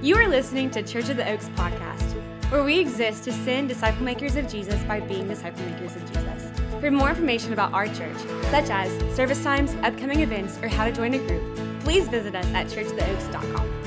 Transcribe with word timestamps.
You 0.00 0.16
are 0.16 0.28
listening 0.28 0.70
to 0.70 0.82
Church 0.82 1.08
of 1.08 1.16
the 1.16 1.28
Oaks 1.28 1.48
podcast, 1.50 2.14
where 2.50 2.62
we 2.62 2.78
exist 2.78 3.24
to 3.24 3.32
send 3.32 3.68
disciple 3.68 4.04
makers 4.04 4.36
of 4.36 4.48
Jesus 4.48 4.82
by 4.84 5.00
being 5.00 5.26
disciple 5.26 5.64
makers 5.64 5.96
of 5.96 6.06
Jesus. 6.06 6.50
For 6.80 6.90
more 6.90 7.10
information 7.10 7.52
about 7.52 7.72
our 7.72 7.86
church, 7.86 8.18
such 8.50 8.70
as 8.70 8.90
service 9.16 9.42
times, 9.42 9.74
upcoming 9.82 10.20
events, 10.20 10.58
or 10.62 10.68
how 10.68 10.84
to 10.84 10.92
join 10.92 11.14
a 11.14 11.18
group, 11.18 11.80
please 11.80 12.08
visit 12.08 12.34
us 12.34 12.46
at 12.54 12.68
churchoftheoaks.com. 12.68 13.77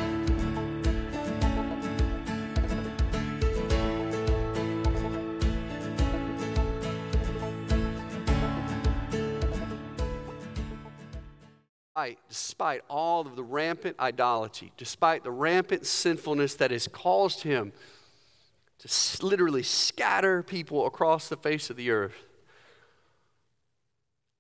despite 12.28 12.82
all 12.90 13.22
of 13.22 13.36
the 13.36 13.44
rampant 13.44 14.00
idolatry, 14.00 14.72
despite 14.78 15.24
the 15.24 15.32
rampant 15.32 15.86
sinfulness 15.86 16.56
that 16.56 16.72
has 16.72 16.88
caused 16.88 17.44
him 17.44 17.72
to 18.80 19.26
literally 19.26 19.64
scatter 19.64 20.42
people 20.42 20.86
across 20.86 21.30
the 21.30 21.38
face 21.38 21.70
of 21.70 21.76
the 21.76 21.92
earth, 21.92 22.16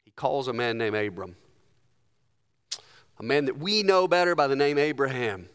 he 0.03 0.11
calls 0.11 0.47
a 0.47 0.53
man 0.53 0.77
named 0.77 0.95
Abram, 0.95 1.35
a 3.19 3.23
man 3.23 3.45
that 3.45 3.57
we 3.57 3.83
know 3.83 4.07
better 4.07 4.35
by 4.35 4.47
the 4.47 4.55
name 4.55 4.77
Abraham. 4.77 5.47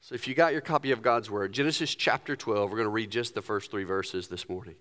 So 0.00 0.14
if 0.14 0.28
you 0.28 0.34
got 0.34 0.52
your 0.52 0.60
copy 0.60 0.90
of 0.90 1.00
God's 1.00 1.30
Word, 1.30 1.52
Genesis 1.52 1.94
chapter 1.94 2.36
12, 2.36 2.70
we're 2.70 2.76
going 2.76 2.84
to 2.84 2.90
read 2.90 3.10
just 3.10 3.34
the 3.34 3.42
first 3.42 3.70
three 3.70 3.84
verses 3.84 4.28
this 4.28 4.48
morning. 4.48 4.74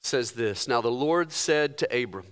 It 0.00 0.06
says 0.06 0.32
this 0.32 0.66
Now 0.66 0.80
the 0.80 0.90
Lord 0.90 1.32
said 1.32 1.76
to 1.78 2.02
Abram, 2.02 2.26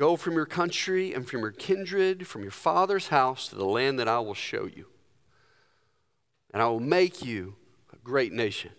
Go 0.00 0.16
from 0.16 0.32
your 0.32 0.46
country 0.46 1.12
and 1.12 1.28
from 1.28 1.40
your 1.40 1.50
kindred, 1.50 2.26
from 2.26 2.40
your 2.40 2.50
father's 2.50 3.08
house 3.08 3.48
to 3.48 3.54
the 3.54 3.66
land 3.66 3.98
that 3.98 4.08
I 4.08 4.18
will 4.20 4.32
show 4.32 4.64
you. 4.64 4.86
And 6.54 6.62
I 6.62 6.68
will 6.68 6.80
make 6.80 7.22
you 7.22 7.56
a 7.92 7.96
great 7.96 8.32
nation. 8.32 8.70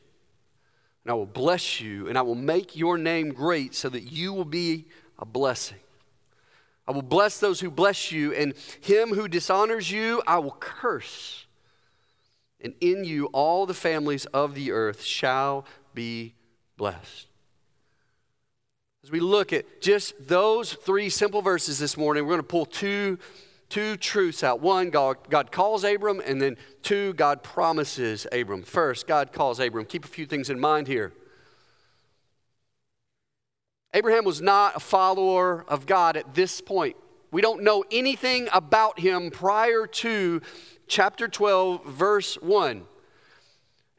And 1.06 1.12
I 1.12 1.14
will 1.14 1.28
bless 1.28 1.80
you, 1.80 2.08
and 2.08 2.18
I 2.18 2.24
will 2.24 2.34
make 2.34 2.76
your 2.76 2.98
name 2.98 3.34
great 3.34 3.76
so 3.76 3.88
that 3.90 4.12
you 4.12 4.34
will 4.34 4.46
be 4.46 4.88
a 5.20 5.26
blessing. 5.26 5.78
I 6.88 6.92
will 6.92 7.04
bless 7.04 7.40
those 7.40 7.60
who 7.60 7.70
bless 7.70 8.12
you, 8.12 8.34
and 8.34 8.56
him 8.82 9.10
who 9.10 9.28
dishonors 9.28 9.92
you, 9.92 10.24
I 10.26 10.40
will 10.40 10.58
curse. 10.60 11.46
And 12.60 12.74
in 12.82 13.04
you, 13.04 13.28
all 13.28 13.68
the 13.68 13.76
families 13.76 14.26
of 14.26 14.56
the 14.56 14.72
earth 14.72 15.04
shall 15.04 15.68
be 15.94 16.34
blessed. 16.78 17.28
As 19.04 19.10
we 19.10 19.20
look 19.20 19.52
at 19.52 19.82
just 19.82 20.28
those 20.28 20.74
three 20.74 21.10
simple 21.10 21.42
verses 21.42 21.80
this 21.80 21.98
morning, 21.98 22.24
we're 22.24 22.34
going 22.34 22.42
to 22.42 22.48
pull 22.48 22.68
two, 22.68 23.18
two 23.68 23.98
truths 23.98 24.44
out. 24.44 24.62
One, 24.62 24.92
God, 24.92 25.18
God 25.28 25.52
calls 25.52 25.84
Abram, 25.84 26.22
and 26.24 26.40
then 26.40 26.56
two, 26.84 27.14
God 27.14 27.42
promises 27.42 28.28
Abram. 28.32 28.62
First, 28.62 29.08
God 29.08 29.34
calls 29.34 29.60
Abram. 29.60 29.86
Keep 29.86 30.06
a 30.06 30.08
few 30.08 30.28
things 30.28 30.52
in 30.52 30.60
mind 30.60 30.88
here. 30.88 31.14
Abraham 33.96 34.24
was 34.24 34.40
not 34.40 34.76
a 34.76 34.80
follower 34.80 35.66
of 35.68 35.88
God 35.88 36.16
at 36.16 36.36
this 36.36 36.62
point. 36.62 36.96
We 37.32 37.42
don't 37.42 37.64
know 37.64 37.84
anything 37.92 38.50
about 38.54 39.00
him 39.00 39.32
prior 39.32 39.88
to 39.88 40.42
chapter 40.88 41.28
12, 41.28 41.86
verse 41.88 42.36
1. 42.36 42.84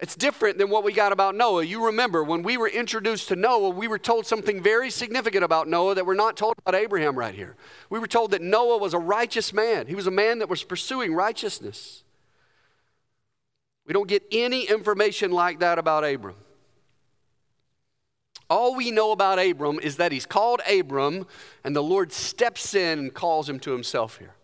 It's 0.03 0.17
different 0.17 0.59
than 0.59 0.69
what 0.69 0.83
we 0.83 0.93
got 0.93 1.13
about 1.13 1.37
Noah. 1.37 1.63
You 1.63 1.87
remember 1.87 2.25
when 2.25 2.43
we 2.43 2.57
were 2.57 2.67
introduced 2.67 3.29
to 3.29 3.37
Noah, 3.37 3.71
we 3.71 3.87
were 3.87 4.01
told 4.01 4.27
something 4.27 4.61
very 4.61 4.91
significant 4.91 5.45
about 5.45 5.69
Noah 5.69 5.95
that 5.95 6.05
we're 6.05 6.15
not 6.15 6.37
told 6.37 6.57
about 6.59 6.75
Abraham 6.75 7.17
right 7.17 7.33
here. 7.33 7.55
We 7.89 8.01
were 8.01 8.09
told 8.09 8.33
that 8.33 8.43
Noah 8.43 8.79
was 8.79 8.95
a 8.95 8.99
righteous 8.99 9.53
man, 9.53 9.87
he 9.87 9.95
was 9.95 10.09
a 10.09 10.11
man 10.11 10.41
that 10.41 10.49
was 10.49 10.65
pursuing 10.65 11.15
righteousness. 11.15 12.03
We 13.87 13.93
don't 13.93 14.09
get 14.09 14.25
any 14.33 14.69
information 14.69 15.31
like 15.31 15.61
that 15.61 15.79
about 15.79 16.03
Abram. 16.03 16.35
All 18.51 18.75
we 18.75 18.91
know 18.91 19.13
about 19.13 19.39
Abram 19.39 19.79
is 19.79 19.99
that 19.99 20.11
he's 20.11 20.27
called 20.27 20.63
Abram, 20.69 21.27
and 21.63 21.77
the 21.77 21.83
Lord 21.83 22.13
steps 22.13 22.75
in 22.75 22.99
and 22.99 23.15
calls 23.15 23.49
him 23.49 23.61
to 23.61 23.71
himself 23.71 24.19
here. 24.19 24.35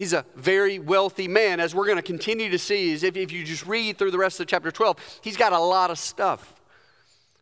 He's 0.00 0.14
a 0.14 0.24
very 0.34 0.78
wealthy 0.78 1.28
man, 1.28 1.60
as 1.60 1.74
we're 1.74 1.84
going 1.84 1.98
to 1.98 2.02
continue 2.02 2.48
to 2.48 2.58
see. 2.58 2.90
Is 2.90 3.02
if, 3.02 3.18
if 3.18 3.30
you 3.30 3.44
just 3.44 3.66
read 3.66 3.98
through 3.98 4.12
the 4.12 4.18
rest 4.18 4.40
of 4.40 4.46
chapter 4.46 4.70
12, 4.70 4.96
he's 5.20 5.36
got 5.36 5.52
a 5.52 5.58
lot 5.58 5.90
of 5.90 5.98
stuff. 5.98 6.54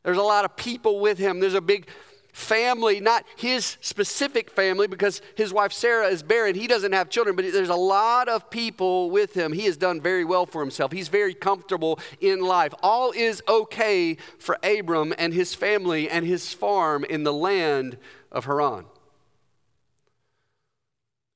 There's 0.02 0.18
a 0.18 0.22
lot 0.22 0.44
of 0.44 0.56
people 0.56 0.98
with 0.98 1.18
him. 1.18 1.38
There's 1.38 1.54
a 1.54 1.60
big 1.60 1.86
family, 2.32 2.98
not 2.98 3.24
his 3.36 3.76
specific 3.80 4.50
family, 4.50 4.88
because 4.88 5.22
his 5.36 5.52
wife 5.52 5.72
Sarah 5.72 6.08
is 6.08 6.24
barren. 6.24 6.56
He 6.56 6.66
doesn't 6.66 6.90
have 6.90 7.10
children, 7.10 7.36
but 7.36 7.44
there's 7.52 7.68
a 7.68 7.76
lot 7.76 8.28
of 8.28 8.50
people 8.50 9.08
with 9.12 9.34
him. 9.34 9.52
He 9.52 9.66
has 9.66 9.76
done 9.76 10.00
very 10.00 10.24
well 10.24 10.44
for 10.44 10.60
himself. 10.60 10.90
He's 10.90 11.06
very 11.06 11.34
comfortable 11.34 12.00
in 12.20 12.40
life. 12.40 12.74
All 12.82 13.12
is 13.12 13.40
okay 13.48 14.16
for 14.40 14.58
Abram 14.64 15.14
and 15.16 15.32
his 15.32 15.54
family 15.54 16.10
and 16.10 16.26
his 16.26 16.52
farm 16.52 17.04
in 17.04 17.22
the 17.22 17.32
land 17.32 17.98
of 18.32 18.46
Haran. 18.46 18.86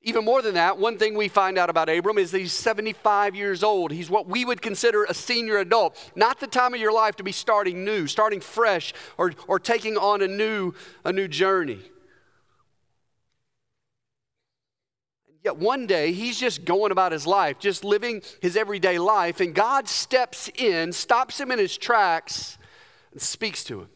Even 0.05 0.25
more 0.25 0.41
than 0.41 0.55
that, 0.55 0.77
one 0.77 0.97
thing 0.97 1.15
we 1.15 1.29
find 1.29 1.57
out 1.57 1.69
about 1.69 1.87
Abram 1.87 2.17
is 2.17 2.31
that 2.31 2.39
he's 2.39 2.51
75 2.51 3.35
years 3.35 3.63
old. 3.63 3.91
He's 3.91 4.09
what 4.09 4.27
we 4.27 4.43
would 4.43 4.61
consider 4.61 5.05
a 5.05 5.13
senior 5.13 5.57
adult. 5.59 5.97
Not 6.13 6.41
the 6.41 6.47
time 6.47 6.73
of 6.73 6.81
your 6.81 6.91
life 6.91 7.15
to 7.17 7.23
be 7.23 7.31
starting 7.31 7.85
new, 7.85 8.05
starting 8.07 8.41
fresh, 8.41 8.93
or, 9.17 9.31
or 9.47 9.59
taking 9.59 9.97
on 9.97 10.21
a 10.21 10.27
new, 10.27 10.73
a 11.05 11.13
new 11.13 11.29
journey. 11.29 11.79
Yet 15.41 15.55
one 15.55 15.87
day 15.87 16.11
he's 16.11 16.37
just 16.37 16.65
going 16.65 16.91
about 16.91 17.13
his 17.13 17.25
life, 17.25 17.57
just 17.57 17.85
living 17.85 18.21
his 18.41 18.57
everyday 18.57 18.97
life, 18.97 19.39
and 19.39 19.55
God 19.55 19.87
steps 19.87 20.49
in, 20.55 20.91
stops 20.91 21.39
him 21.39 21.49
in 21.49 21.59
his 21.59 21.77
tracks, 21.77 22.57
and 23.13 23.21
speaks 23.21 23.63
to 23.65 23.81
him. 23.81 23.89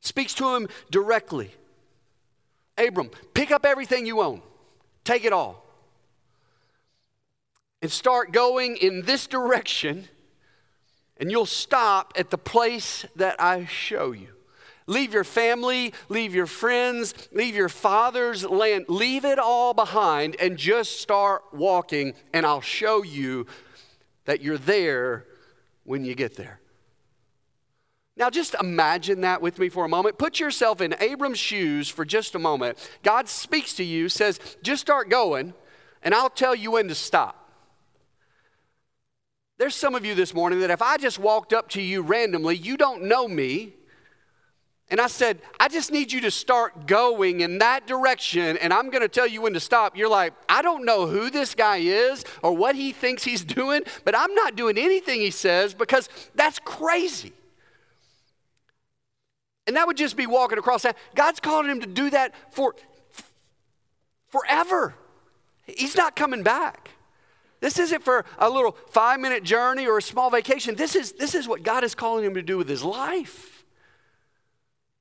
Speaks 0.00 0.34
to 0.34 0.56
him 0.56 0.68
directly. 0.90 1.52
Abram, 2.76 3.10
pick 3.34 3.52
up 3.52 3.64
everything 3.64 4.04
you 4.04 4.20
own. 4.20 4.42
Take 5.08 5.24
it 5.24 5.32
all. 5.32 5.64
And 7.80 7.90
start 7.90 8.30
going 8.30 8.76
in 8.76 9.06
this 9.06 9.26
direction, 9.26 10.06
and 11.16 11.30
you'll 11.30 11.46
stop 11.46 12.12
at 12.14 12.28
the 12.28 12.36
place 12.36 13.06
that 13.16 13.40
I 13.40 13.64
show 13.64 14.12
you. 14.12 14.34
Leave 14.86 15.14
your 15.14 15.24
family, 15.24 15.94
leave 16.10 16.34
your 16.34 16.44
friends, 16.44 17.14
leave 17.32 17.56
your 17.56 17.70
father's 17.70 18.44
land, 18.44 18.84
leave 18.88 19.24
it 19.24 19.38
all 19.38 19.72
behind 19.72 20.36
and 20.38 20.58
just 20.58 21.00
start 21.00 21.42
walking, 21.54 22.12
and 22.34 22.44
I'll 22.44 22.60
show 22.60 23.02
you 23.02 23.46
that 24.26 24.42
you're 24.42 24.58
there 24.58 25.24
when 25.84 26.04
you 26.04 26.14
get 26.14 26.36
there. 26.36 26.60
Now, 28.18 28.30
just 28.30 28.56
imagine 28.60 29.20
that 29.20 29.40
with 29.40 29.60
me 29.60 29.68
for 29.68 29.84
a 29.84 29.88
moment. 29.88 30.18
Put 30.18 30.40
yourself 30.40 30.80
in 30.80 30.96
Abram's 30.98 31.38
shoes 31.38 31.88
for 31.88 32.04
just 32.04 32.34
a 32.34 32.38
moment. 32.40 32.76
God 33.04 33.28
speaks 33.28 33.72
to 33.74 33.84
you, 33.84 34.08
says, 34.08 34.40
just 34.60 34.80
start 34.80 35.08
going, 35.08 35.54
and 36.02 36.12
I'll 36.12 36.28
tell 36.28 36.56
you 36.56 36.72
when 36.72 36.88
to 36.88 36.96
stop. 36.96 37.48
There's 39.56 39.76
some 39.76 39.94
of 39.94 40.04
you 40.04 40.16
this 40.16 40.34
morning 40.34 40.60
that 40.60 40.70
if 40.70 40.82
I 40.82 40.96
just 40.96 41.20
walked 41.20 41.52
up 41.52 41.68
to 41.70 41.80
you 41.80 42.02
randomly, 42.02 42.56
you 42.56 42.76
don't 42.76 43.04
know 43.04 43.28
me, 43.28 43.74
and 44.90 45.00
I 45.00 45.06
said, 45.06 45.40
I 45.60 45.68
just 45.68 45.92
need 45.92 46.10
you 46.10 46.20
to 46.22 46.30
start 46.32 46.88
going 46.88 47.40
in 47.40 47.58
that 47.58 47.86
direction, 47.86 48.56
and 48.56 48.72
I'm 48.72 48.90
going 48.90 49.02
to 49.02 49.08
tell 49.08 49.28
you 49.28 49.42
when 49.42 49.52
to 49.52 49.60
stop. 49.60 49.96
You're 49.96 50.08
like, 50.08 50.32
I 50.48 50.62
don't 50.62 50.84
know 50.84 51.06
who 51.06 51.30
this 51.30 51.54
guy 51.54 51.78
is 51.78 52.24
or 52.42 52.56
what 52.56 52.74
he 52.74 52.90
thinks 52.90 53.22
he's 53.22 53.44
doing, 53.44 53.82
but 54.04 54.16
I'm 54.16 54.34
not 54.34 54.56
doing 54.56 54.76
anything 54.76 55.20
he 55.20 55.30
says 55.30 55.72
because 55.72 56.08
that's 56.34 56.58
crazy. 56.58 57.32
And 59.68 59.76
that 59.76 59.86
would 59.86 59.98
just 59.98 60.16
be 60.16 60.26
walking 60.26 60.56
across 60.56 60.82
that. 60.82 60.96
God's 61.14 61.40
calling 61.40 61.70
him 61.70 61.80
to 61.80 61.86
do 61.86 62.08
that 62.08 62.34
for 62.50 62.74
forever. 64.28 64.94
He's 65.66 65.94
not 65.94 66.16
coming 66.16 66.42
back. 66.42 66.92
This 67.60 67.78
isn't 67.78 68.02
for 68.02 68.24
a 68.38 68.48
little 68.48 68.78
five 68.88 69.20
minute 69.20 69.44
journey 69.44 69.86
or 69.86 69.98
a 69.98 70.02
small 70.02 70.30
vacation. 70.30 70.74
This 70.74 70.96
is, 70.96 71.12
this 71.12 71.34
is 71.34 71.46
what 71.46 71.62
God 71.62 71.84
is 71.84 71.94
calling 71.94 72.24
him 72.24 72.32
to 72.34 72.42
do 72.42 72.56
with 72.56 72.66
his 72.66 72.82
life. 72.82 73.66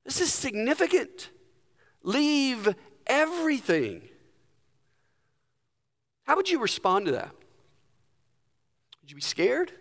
This 0.04 0.20
is 0.20 0.34
significant. 0.34 1.30
Leave 2.04 2.76
everything. 3.06 4.02
How 6.24 6.36
would 6.36 6.50
you 6.50 6.60
respond 6.60 7.06
to 7.06 7.14
that? 7.14 7.32
Would 9.02 9.12
you 9.12 9.16
be 9.16 9.22
scared? 9.22 9.72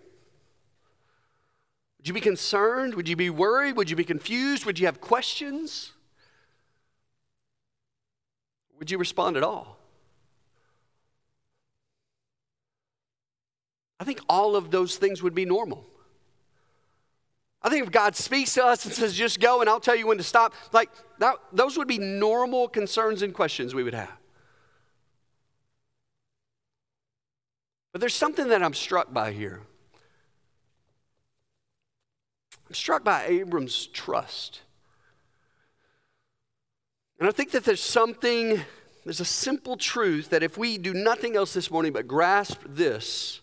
Would 2.07 2.11
you 2.11 2.15
be 2.15 2.21
concerned? 2.21 2.95
Would 2.95 3.09
you 3.09 3.17
be 3.17 3.31
worried? 3.31 3.77
Would 3.77 3.91
you 3.91 3.97
be 3.97 4.05
confused? 4.05 4.65
Would 4.65 4.79
you 4.79 4.87
have 4.87 5.01
questions? 5.01 5.91
Would 8.79 8.93
you 8.93 8.97
respond 8.97 9.37
at 9.37 9.43
all? 9.43 9.77
I 13.99 14.05
think 14.05 14.21
all 14.29 14.55
of 14.55 14.71
those 14.71 14.99
things 14.99 15.21
would 15.21 15.35
be 15.35 15.45
normal. 15.45 15.85
I 17.61 17.71
think 17.71 17.85
if 17.85 17.91
God 17.91 18.15
speaks 18.15 18.55
to 18.55 18.65
us 18.65 18.85
and 18.85 18.95
says, 18.95 19.13
just 19.13 19.41
go 19.41 19.61
and 19.61 19.69
I'll 19.69 19.81
tell 19.81 19.97
you 19.97 20.07
when 20.07 20.19
to 20.19 20.23
stop, 20.23 20.55
like 20.73 20.91
that, 21.19 21.35
those 21.53 21.77
would 21.77 21.89
be 21.89 21.99
normal 21.99 22.69
concerns 22.69 23.23
and 23.23 23.35
questions 23.35 23.75
we 23.75 23.83
would 23.83 23.95
have. 23.95 24.17
But 27.91 28.01
there's 28.01 28.15
something 28.15 28.47
that 28.47 28.63
I'm 28.63 28.75
struck 28.75 29.13
by 29.13 29.33
here. 29.33 29.63
I'm 32.69 32.75
struck 32.75 33.05
by 33.05 33.25
Abram's 33.27 33.87
trust. 33.87 34.61
And 37.19 37.29
I 37.29 37.33
think 37.33 37.53
that 37.53 37.65
there's 37.65 37.83
something, 37.83 38.61
there's 39.05 39.21
a 39.21 39.25
simple 39.25 39.77
truth 39.77 40.31
that 40.31 40.43
if 40.43 40.59
we 40.59 40.77
do 40.77 40.93
nothing 40.93 41.37
else 41.37 41.55
this 41.55 41.71
morning 41.71 41.93
but 41.93 42.07
grasp 42.07 42.61
this, 42.67 43.41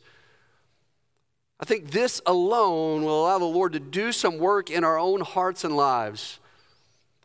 I 1.59 1.65
think 1.65 1.91
this 1.91 2.21
alone 2.25 3.03
will 3.03 3.23
allow 3.23 3.39
the 3.39 3.45
Lord 3.45 3.73
to 3.73 3.79
do 3.79 4.11
some 4.11 4.37
work 4.37 4.69
in 4.69 4.83
our 4.83 4.99
own 4.99 5.21
hearts 5.21 5.63
and 5.63 5.75
lives 5.75 6.39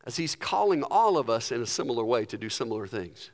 as 0.04 0.16
He's 0.16 0.36
calling 0.36 0.84
all 0.84 1.18
of 1.18 1.28
us 1.28 1.50
in 1.50 1.60
a 1.60 1.66
similar 1.66 2.04
way 2.04 2.24
to 2.26 2.38
do 2.38 2.48
similar 2.48 2.86
things. 2.86 3.30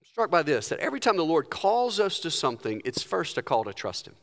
I'm 0.00 0.06
struck 0.08 0.30
by 0.30 0.42
this 0.42 0.68
that 0.70 0.80
every 0.80 0.98
time 0.98 1.16
the 1.16 1.24
Lord 1.24 1.50
calls 1.50 2.00
us 2.00 2.18
to 2.20 2.30
something, 2.30 2.80
it's 2.84 3.02
first 3.02 3.36
a 3.36 3.42
call 3.42 3.64
to 3.64 3.74
trust 3.74 4.08
Him. 4.08 4.14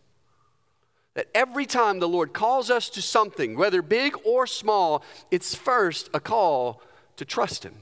That 1.15 1.27
every 1.33 1.65
time 1.65 1.99
the 1.99 2.07
Lord 2.07 2.33
calls 2.33 2.69
us 2.69 2.89
to 2.89 3.01
something, 3.01 3.57
whether 3.57 3.81
big 3.81 4.15
or 4.23 4.45
small, 4.45 5.03
it's 5.31 5.55
first 5.55 6.09
a 6.13 6.19
call 6.19 6.81
to 7.17 7.25
trust 7.25 7.63
Him. 7.63 7.75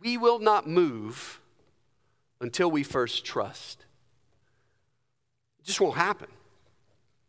We 0.00 0.18
will 0.18 0.40
not 0.40 0.68
move 0.68 1.40
until 2.40 2.70
we 2.70 2.82
first 2.82 3.24
trust. 3.24 3.84
It 5.60 5.66
just 5.66 5.80
won't 5.80 5.96
happen. 5.96 6.26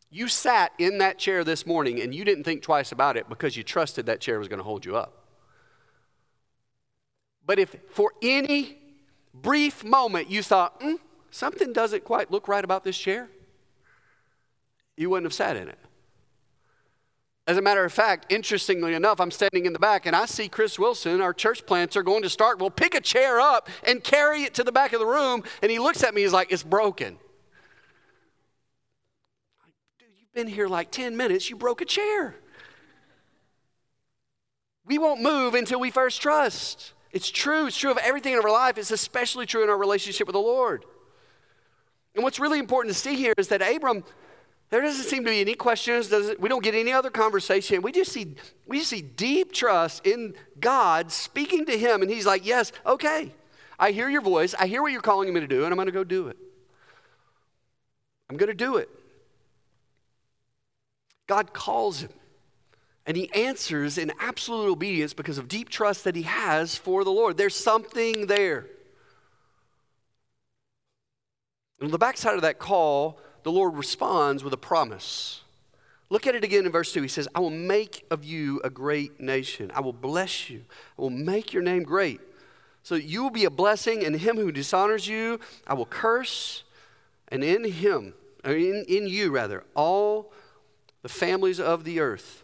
You 0.09 0.27
sat 0.27 0.73
in 0.79 0.97
that 0.97 1.19
chair 1.19 1.43
this 1.43 1.65
morning 1.65 2.01
and 2.01 2.13
you 2.13 2.25
didn't 2.25 2.43
think 2.43 2.63
twice 2.63 2.91
about 2.91 3.17
it 3.17 3.29
because 3.29 3.55
you 3.55 3.63
trusted 3.63 4.07
that 4.07 4.19
chair 4.19 4.39
was 4.39 4.47
going 4.47 4.59
to 4.59 4.63
hold 4.63 4.85
you 4.85 4.95
up. 4.95 5.23
But 7.45 7.59
if 7.59 7.75
for 7.89 8.11
any 8.21 8.77
brief 9.33 9.83
moment 9.83 10.29
you 10.29 10.41
thought, 10.41 10.79
mm, 10.79 10.97
something 11.29 11.73
doesn't 11.73 12.03
quite 12.03 12.31
look 12.31 12.47
right 12.47 12.63
about 12.63 12.83
this 12.83 12.97
chair, 12.97 13.29
you 14.97 15.09
wouldn't 15.09 15.25
have 15.25 15.33
sat 15.33 15.57
in 15.57 15.67
it. 15.67 15.79
As 17.45 17.57
a 17.57 17.61
matter 17.61 17.83
of 17.83 17.91
fact, 17.91 18.31
interestingly 18.31 18.93
enough, 18.93 19.19
I'm 19.19 19.31
standing 19.31 19.65
in 19.65 19.73
the 19.73 19.79
back 19.79 20.05
and 20.05 20.15
I 20.15 20.25
see 20.25 20.47
Chris 20.47 20.79
Wilson, 20.79 21.19
our 21.19 21.33
church 21.33 21.65
planter, 21.65 22.01
going 22.01 22.23
to 22.23 22.29
start. 22.29 22.59
We'll 22.59 22.69
pick 22.69 22.95
a 22.95 23.01
chair 23.01 23.41
up 23.41 23.67
and 23.85 24.01
carry 24.01 24.43
it 24.43 24.53
to 24.53 24.63
the 24.63 24.71
back 24.71 24.93
of 24.93 24.99
the 24.99 25.05
room. 25.05 25.43
And 25.61 25.69
he 25.69 25.77
looks 25.77 26.03
at 26.03 26.13
me, 26.13 26.21
he's 26.21 26.31
like, 26.31 26.53
It's 26.53 26.63
broken. 26.63 27.17
Dude, 29.99 30.07
you've 30.17 30.33
been 30.33 30.47
here 30.47 30.67
like 30.67 30.89
10 30.89 31.17
minutes, 31.17 31.49
you 31.49 31.57
broke 31.57 31.81
a 31.81 31.85
chair. 31.85 32.35
We 34.85 34.97
won't 34.97 35.21
move 35.21 35.53
until 35.53 35.79
we 35.79 35.91
first 35.91 36.21
trust. 36.21 36.93
It's 37.11 37.29
true. 37.29 37.67
It's 37.67 37.77
true 37.77 37.91
of 37.91 37.97
everything 37.99 38.33
in 38.33 38.39
our 38.39 38.51
life. 38.51 38.77
It's 38.77 38.91
especially 38.91 39.45
true 39.45 39.63
in 39.63 39.69
our 39.69 39.77
relationship 39.77 40.27
with 40.27 40.33
the 40.33 40.39
Lord. 40.39 40.83
And 42.15 42.23
what's 42.23 42.39
really 42.39 42.59
important 42.59 42.93
to 42.93 42.99
see 42.99 43.15
here 43.15 43.33
is 43.37 43.47
that 43.49 43.61
Abram 43.61 44.03
there 44.73 44.81
doesn't 44.81 45.03
seem 45.03 45.23
to 45.23 45.29
be 45.29 45.39
any 45.39 45.53
questions. 45.53 46.11
we 46.39 46.49
don't 46.49 46.63
get 46.63 46.73
any 46.73 46.91
other 46.91 47.11
conversation. 47.11 47.83
We 47.83 47.91
just 47.91 48.11
see 48.11 48.33
we 48.65 48.79
just 48.79 48.89
see 48.89 49.03
deep 49.03 49.51
trust 49.51 50.03
in 50.03 50.33
God 50.59 51.11
speaking 51.11 51.63
to 51.67 51.77
him, 51.77 52.01
and 52.01 52.09
he's 52.09 52.25
like, 52.25 52.43
"Yes, 52.43 52.71
okay, 52.83 53.35
I 53.77 53.91
hear 53.91 54.09
your 54.09 54.23
voice. 54.23 54.55
I 54.57 54.65
hear 54.65 54.81
what 54.81 54.91
you're 54.91 54.99
calling 54.99 55.31
me 55.31 55.41
to 55.41 55.47
do, 55.47 55.63
and 55.63 55.71
I'm 55.71 55.75
going 55.75 55.85
to 55.85 55.91
go 55.91 56.03
do 56.03 56.27
it. 56.27 56.37
I'm 58.31 58.35
going 58.35 58.47
to 58.49 58.55
do 58.55 58.77
it." 58.77 58.89
God 61.27 61.53
calls 61.53 62.01
him, 62.01 62.13
and 63.05 63.15
he 63.15 63.31
answers 63.31 63.99
in 63.99 64.11
absolute 64.19 64.71
obedience 64.71 65.13
because 65.13 65.37
of 65.37 65.47
deep 65.47 65.69
trust 65.69 66.03
that 66.03 66.15
he 66.15 66.23
has 66.23 66.75
for 66.75 67.03
the 67.03 67.11
Lord. 67.11 67.37
There's 67.37 67.55
something 67.55 68.25
there. 68.25 68.65
And 71.79 71.85
on 71.85 71.91
the 71.91 71.99
backside 71.99 72.33
of 72.33 72.41
that 72.41 72.57
call 72.57 73.19
the 73.43 73.51
Lord 73.51 73.75
responds 73.75 74.43
with 74.43 74.53
a 74.53 74.57
promise. 74.57 75.41
Look 76.09 76.27
at 76.27 76.35
it 76.35 76.43
again 76.43 76.65
in 76.65 76.71
verse 76.71 76.93
2. 76.93 77.01
He 77.01 77.07
says, 77.07 77.27
I 77.33 77.39
will 77.39 77.49
make 77.49 78.05
of 78.11 78.23
you 78.23 78.61
a 78.63 78.69
great 78.69 79.19
nation. 79.19 79.71
I 79.73 79.81
will 79.81 79.93
bless 79.93 80.49
you. 80.49 80.61
I 80.97 81.01
will 81.01 81.09
make 81.09 81.53
your 81.53 81.63
name 81.63 81.83
great. 81.83 82.21
So 82.83 82.95
you 82.95 83.23
will 83.23 83.31
be 83.31 83.45
a 83.45 83.49
blessing, 83.49 84.05
and 84.05 84.15
him 84.15 84.35
who 84.35 84.51
dishonors 84.51 85.07
you, 85.07 85.39
I 85.65 85.73
will 85.73 85.85
curse, 85.85 86.63
and 87.29 87.43
in 87.43 87.63
him, 87.63 88.13
in, 88.43 88.85
in 88.87 89.07
you 89.07 89.31
rather, 89.31 89.63
all 89.73 90.33
the 91.01 91.09
families 91.09 91.59
of 91.59 91.83
the 91.83 91.99
earth 91.99 92.43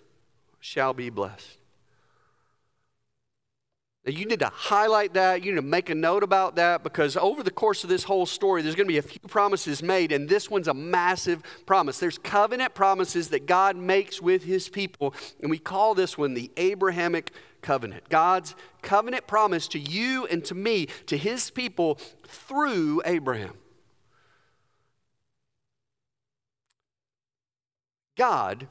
shall 0.60 0.94
be 0.94 1.10
blessed. 1.10 1.59
You 4.06 4.26
need 4.26 4.40
to 4.40 4.52
highlight 4.54 5.14
that. 5.16 5.44
You 5.44 5.52
need 5.52 5.58
to 5.58 5.62
make 5.62 5.90
a 5.90 5.96
note 5.96 6.24
about 6.24 6.56
that 6.56 6.84
because 6.84 7.18
over 7.18 7.44
the 7.44 7.52
course 7.52 7.84
of 7.84 7.90
this 7.90 8.04
whole 8.04 8.26
story, 8.26 8.62
there's 8.62 8.76
going 8.76 8.88
to 8.88 8.94
be 8.94 8.98
a 8.98 9.02
few 9.02 9.20
promises 9.28 9.84
made, 9.84 10.12
and 10.12 10.30
this 10.30 10.50
one's 10.50 10.70
a 10.70 10.74
massive 10.74 11.44
promise. 11.66 12.00
There's 12.00 12.18
covenant 12.18 12.74
promises 12.74 13.30
that 13.30 13.46
God 13.46 13.76
makes 13.76 14.22
with 14.22 14.46
his 14.46 14.70
people, 14.70 15.14
and 15.42 15.50
we 15.52 15.60
call 15.60 15.96
this 15.96 16.18
one 16.18 16.34
the 16.34 16.50
Abrahamic 16.56 17.32
covenant. 17.62 18.08
God's 18.08 18.56
covenant 18.82 19.28
promise 19.28 19.68
to 19.70 19.80
you 19.80 20.26
and 20.28 20.46
to 20.46 20.56
me, 20.56 20.88
to 21.08 21.18
his 21.18 21.52
people 21.52 22.00
through 22.26 23.02
Abraham. 23.06 23.54
God 28.18 28.68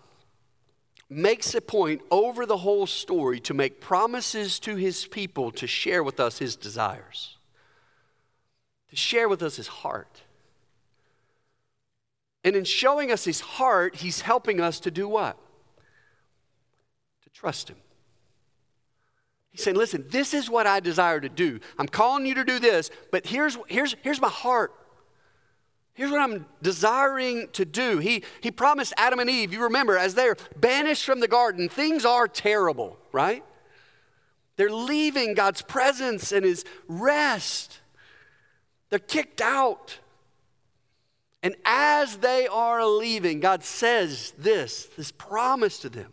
makes 1.10 1.54
a 1.54 1.60
point 1.60 2.02
over 2.10 2.44
the 2.44 2.58
whole 2.58 2.86
story 2.86 3.40
to 3.40 3.54
make 3.54 3.80
promises 3.80 4.58
to 4.60 4.76
his 4.76 5.06
people 5.06 5.50
to 5.52 5.66
share 5.66 6.02
with 6.02 6.20
us 6.20 6.38
his 6.38 6.54
desires, 6.54 7.38
to 8.90 8.96
share 8.96 9.28
with 9.28 9.42
us 9.42 9.56
his 9.56 9.68
heart. 9.68 10.22
And 12.44 12.54
in 12.54 12.64
showing 12.64 13.10
us 13.10 13.24
his 13.24 13.40
heart, 13.40 13.96
he's 13.96 14.20
helping 14.20 14.60
us 14.60 14.80
to 14.80 14.90
do 14.90 15.08
what? 15.08 15.38
To 17.24 17.30
trust 17.30 17.68
him. 17.68 17.76
He's 19.50 19.62
saying, 19.62 19.76
listen, 19.76 20.04
this 20.10 20.34
is 20.34 20.48
what 20.48 20.66
I 20.66 20.80
desire 20.80 21.20
to 21.20 21.28
do. 21.28 21.58
I'm 21.78 21.88
calling 21.88 22.26
you 22.26 22.34
to 22.34 22.44
do 22.44 22.58
this, 22.58 22.90
but 23.10 23.26
here's, 23.26 23.58
here's, 23.66 23.96
here's 24.02 24.20
my 24.20 24.28
heart. 24.28 24.72
Here's 25.98 26.12
what 26.12 26.20
I'm 26.20 26.46
desiring 26.62 27.48
to 27.54 27.64
do. 27.64 27.98
He, 27.98 28.22
he 28.40 28.52
promised 28.52 28.94
Adam 28.96 29.18
and 29.18 29.28
Eve, 29.28 29.52
you 29.52 29.64
remember, 29.64 29.98
as 29.98 30.14
they're 30.14 30.36
banished 30.56 31.04
from 31.04 31.18
the 31.18 31.26
garden, 31.26 31.68
things 31.68 32.04
are 32.04 32.28
terrible, 32.28 32.96
right? 33.10 33.42
They're 34.54 34.70
leaving 34.70 35.34
God's 35.34 35.60
presence 35.60 36.30
and 36.30 36.44
His 36.44 36.64
rest. 36.86 37.80
They're 38.90 39.00
kicked 39.00 39.40
out. 39.40 39.98
And 41.42 41.56
as 41.64 42.18
they 42.18 42.46
are 42.46 42.86
leaving, 42.86 43.40
God 43.40 43.64
says 43.64 44.34
this, 44.38 44.86
this 44.96 45.10
promise 45.10 45.80
to 45.80 45.88
them 45.88 46.12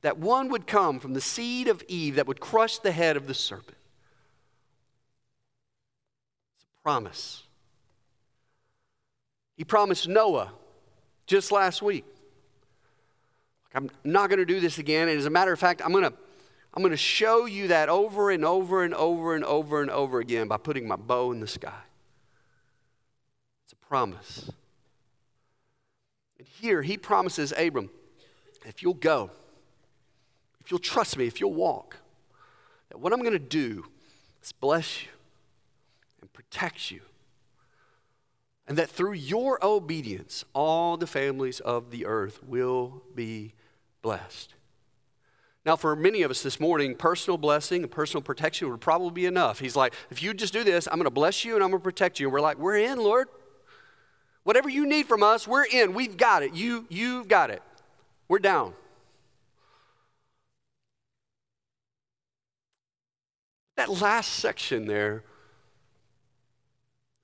that 0.00 0.16
one 0.16 0.48
would 0.48 0.66
come 0.66 0.98
from 1.00 1.12
the 1.12 1.20
seed 1.20 1.68
of 1.68 1.82
Eve 1.86 2.14
that 2.14 2.26
would 2.26 2.40
crush 2.40 2.78
the 2.78 2.92
head 2.92 3.18
of 3.18 3.26
the 3.26 3.34
serpent. 3.34 3.76
It's 6.56 6.64
a 6.64 6.82
promise. 6.82 7.42
He 9.60 9.64
promised 9.64 10.08
Noah 10.08 10.52
just 11.26 11.52
last 11.52 11.82
week. 11.82 12.06
I'm 13.74 13.90
not 14.04 14.30
going 14.30 14.38
to 14.38 14.46
do 14.46 14.58
this 14.58 14.78
again. 14.78 15.06
And 15.10 15.18
as 15.18 15.26
a 15.26 15.30
matter 15.30 15.52
of 15.52 15.58
fact, 15.58 15.82
I'm 15.84 15.92
going 15.92 16.04
to 16.04 16.14
I'm 16.72 16.82
going 16.82 16.92
to 16.92 16.96
show 16.96 17.44
you 17.44 17.68
that 17.68 17.90
over 17.90 18.30
and 18.30 18.42
over 18.42 18.84
and 18.84 18.94
over 18.94 19.34
and 19.34 19.44
over 19.44 19.82
and 19.82 19.90
over 19.90 20.18
again 20.18 20.48
by 20.48 20.56
putting 20.56 20.88
my 20.88 20.96
bow 20.96 21.30
in 21.32 21.40
the 21.40 21.46
sky. 21.46 21.82
It's 23.64 23.74
a 23.74 23.76
promise. 23.76 24.50
And 26.38 26.48
here 26.48 26.80
he 26.80 26.96
promises 26.96 27.52
Abram, 27.58 27.90
if 28.64 28.82
you'll 28.82 28.94
go, 28.94 29.30
if 30.64 30.70
you'll 30.70 30.80
trust 30.80 31.18
me, 31.18 31.26
if 31.26 31.38
you'll 31.38 31.52
walk, 31.52 31.98
that 32.88 32.98
what 32.98 33.12
I'm 33.12 33.20
going 33.20 33.32
to 33.32 33.38
do 33.38 33.84
is 34.42 34.52
bless 34.52 35.02
you 35.02 35.10
and 36.22 36.32
protect 36.32 36.90
you 36.90 37.02
and 38.70 38.78
that 38.78 38.88
through 38.88 39.14
your 39.14 39.58
obedience, 39.64 40.44
all 40.54 40.96
the 40.96 41.06
families 41.08 41.58
of 41.58 41.90
the 41.90 42.06
earth 42.06 42.40
will 42.44 43.02
be 43.16 43.52
blessed. 44.00 44.54
Now, 45.66 45.74
for 45.74 45.96
many 45.96 46.22
of 46.22 46.30
us 46.30 46.44
this 46.44 46.60
morning, 46.60 46.94
personal 46.94 47.36
blessing 47.36 47.82
and 47.82 47.90
personal 47.90 48.22
protection 48.22 48.70
would 48.70 48.80
probably 48.80 49.10
be 49.10 49.26
enough. 49.26 49.58
He's 49.58 49.74
like, 49.74 49.92
if 50.08 50.22
you 50.22 50.32
just 50.32 50.52
do 50.52 50.62
this, 50.62 50.86
I'm 50.86 50.98
going 50.98 51.04
to 51.04 51.10
bless 51.10 51.44
you 51.44 51.56
and 51.56 51.64
I'm 51.64 51.70
going 51.70 51.80
to 51.80 51.84
protect 51.84 52.20
you. 52.20 52.28
And 52.28 52.32
we're 52.32 52.40
like, 52.40 52.58
we're 52.58 52.78
in, 52.78 52.98
Lord. 52.98 53.26
Whatever 54.44 54.68
you 54.68 54.86
need 54.86 55.08
from 55.08 55.24
us, 55.24 55.48
we're 55.48 55.66
in. 55.66 55.92
We've 55.92 56.16
got 56.16 56.44
it. 56.44 56.54
You, 56.54 56.86
you've 56.88 57.26
got 57.26 57.50
it. 57.50 57.64
We're 58.28 58.38
down. 58.38 58.74
That 63.76 63.90
last 63.90 64.34
section 64.34 64.86
there 64.86 65.24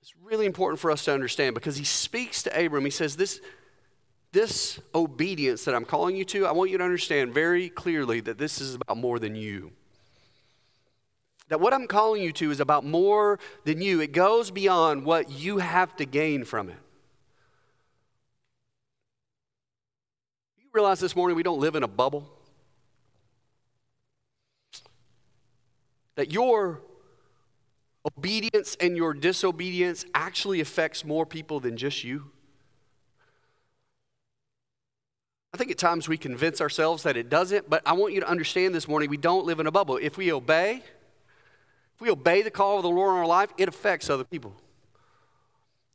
It's 0.07 0.15
really 0.23 0.45
important 0.45 0.79
for 0.79 0.89
us 0.89 1.03
to 1.03 1.13
understand 1.13 1.53
because 1.53 1.75
he 1.75 1.83
speaks 1.83 2.41
to 2.43 2.65
Abram. 2.65 2.85
He 2.85 2.91
says, 2.91 3.17
This, 3.17 3.41
this 4.31 4.79
obedience 4.95 5.65
that 5.65 5.75
I'm 5.75 5.83
calling 5.83 6.15
you 6.15 6.23
to, 6.25 6.45
I 6.45 6.53
want 6.53 6.71
you 6.71 6.77
to 6.77 6.83
understand 6.85 7.33
very 7.33 7.67
clearly 7.67 8.21
that 8.21 8.37
this 8.37 8.61
is 8.61 8.75
about 8.75 8.95
more 8.95 9.19
than 9.19 9.35
you. 9.35 9.73
That 11.49 11.59
what 11.59 11.73
I'm 11.73 11.87
calling 11.87 12.21
you 12.21 12.31
to 12.31 12.51
is 12.51 12.61
about 12.61 12.85
more 12.85 13.37
than 13.65 13.81
you. 13.81 13.99
It 13.99 14.13
goes 14.13 14.49
beyond 14.49 15.03
what 15.03 15.29
you 15.29 15.57
have 15.57 15.93
to 15.97 16.05
gain 16.05 16.45
from 16.45 16.69
it. 16.69 16.77
You 20.57 20.67
realize 20.71 21.01
this 21.01 21.17
morning 21.17 21.35
we 21.35 21.43
don't 21.43 21.59
live 21.59 21.75
in 21.75 21.83
a 21.83 21.87
bubble? 21.89 22.29
That 26.15 26.31
your 26.31 26.81
obedience 28.15 28.77
and 28.79 28.95
your 28.95 29.13
disobedience 29.13 30.05
actually 30.13 30.61
affects 30.61 31.03
more 31.03 31.25
people 31.25 31.59
than 31.59 31.77
just 31.77 32.03
you? 32.03 32.31
I 35.53 35.57
think 35.57 35.71
at 35.71 35.77
times 35.77 36.07
we 36.07 36.17
convince 36.17 36.61
ourselves 36.61 37.03
that 37.03 37.17
it 37.17 37.29
doesn't, 37.29 37.69
but 37.69 37.81
I 37.85 37.93
want 37.93 38.13
you 38.13 38.19
to 38.19 38.29
understand 38.29 38.75
this 38.75 38.87
morning 38.87 39.09
we 39.09 39.17
don't 39.17 39.45
live 39.45 39.59
in 39.59 39.67
a 39.67 39.71
bubble. 39.71 39.97
If 39.97 40.17
we 40.17 40.31
obey, 40.31 40.83
if 41.95 42.01
we 42.01 42.09
obey 42.09 42.43
the 42.43 42.51
call 42.51 42.77
of 42.77 42.83
the 42.83 42.89
Lord 42.89 43.11
on 43.11 43.17
our 43.17 43.25
life, 43.25 43.49
it 43.57 43.67
affects 43.67 44.09
other 44.09 44.23
people. 44.23 44.53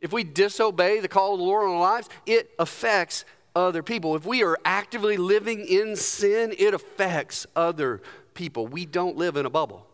If 0.01 0.13
we 0.13 0.25
disobey 0.25 0.99
the 0.99 1.07
call 1.09 1.35
of 1.35 1.39
the 1.39 1.45
Lord 1.45 1.69
on 1.69 1.77
our 1.77 1.81
lives, 1.81 2.09
it 2.27 2.51
affects 2.59 3.25
other 3.55 3.85
people. 3.85 4.17
If 4.17 4.27
we 4.27 4.43
are 4.43 4.59
actively 4.65 5.17
living 5.17 5.61
in 5.61 5.95
sin, 5.95 6.55
it 6.59 6.75
affects 6.75 7.47
other 7.55 8.03
people. 8.35 8.67
We 8.67 8.85
don't 8.85 9.17
live 9.17 9.37
in 9.37 9.47
a 9.47 9.51
bubble. 9.51 9.87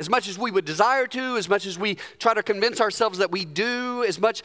As 0.00 0.08
much 0.08 0.26
as 0.28 0.38
we 0.38 0.50
would 0.50 0.64
desire 0.64 1.06
to, 1.06 1.36
as 1.36 1.48
much 1.48 1.66
as 1.66 1.78
we 1.78 1.96
try 2.18 2.32
to 2.34 2.42
convince 2.42 2.80
ourselves 2.80 3.18
that 3.18 3.30
we 3.30 3.44
do, 3.44 4.02
as 4.02 4.18
much 4.18 4.42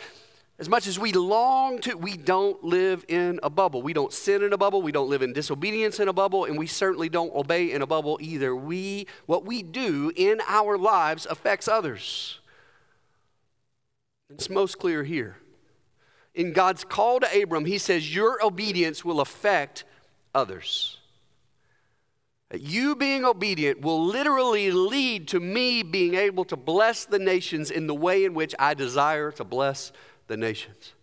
as 0.57 0.69
much 0.69 0.87
as 0.87 0.97
we 0.97 1.11
long 1.11 1.79
to, 1.79 1.95
we 1.95 2.15
don't 2.15 2.63
live 2.63 3.03
in 3.09 3.41
a 3.43 3.49
bubble. 3.49 3.81
We 3.81 3.91
don't 3.91 4.13
sin 4.13 4.41
in 4.41 4.53
a 4.53 4.57
bubble. 4.57 4.81
We 4.81 4.93
don't 4.93 5.09
live 5.09 5.21
in 5.21 5.33
disobedience 5.33 5.99
in 5.99 6.07
a 6.07 6.13
bubble, 6.13 6.45
and 6.45 6.57
we 6.57 6.65
certainly 6.65 7.09
don't 7.09 7.33
obey 7.33 7.73
in 7.73 7.81
a 7.81 7.87
bubble 7.87 8.17
either. 8.21 8.55
We, 8.55 9.07
what 9.25 9.45
we 9.45 9.63
do 9.63 10.13
in 10.15 10.39
our 10.47 10.77
lives 10.77 11.25
affects 11.29 11.67
others. 11.67 12.39
It's 14.29 14.49
most 14.49 14.79
clear 14.79 15.03
here. 15.03 15.37
In 16.33 16.53
God's 16.53 16.85
call 16.85 17.19
to 17.19 17.41
Abram, 17.41 17.65
he 17.65 17.77
says, 17.77 18.15
Your 18.15 18.43
obedience 18.43 19.03
will 19.03 19.19
affect 19.19 19.83
others. 20.33 20.99
You 22.61 22.95
being 22.95 23.25
obedient 23.25 23.81
will 23.81 24.03
literally 24.05 24.71
lead 24.71 25.27
to 25.29 25.39
me 25.39 25.83
being 25.83 26.15
able 26.15 26.45
to 26.45 26.55
bless 26.55 27.05
the 27.05 27.19
nations 27.19 27.71
in 27.71 27.87
the 27.87 27.95
way 27.95 28.25
in 28.25 28.33
which 28.33 28.53
I 28.59 28.73
desire 28.73 29.31
to 29.31 29.43
bless 29.43 29.91
the 30.27 30.37
nations. 30.37 30.93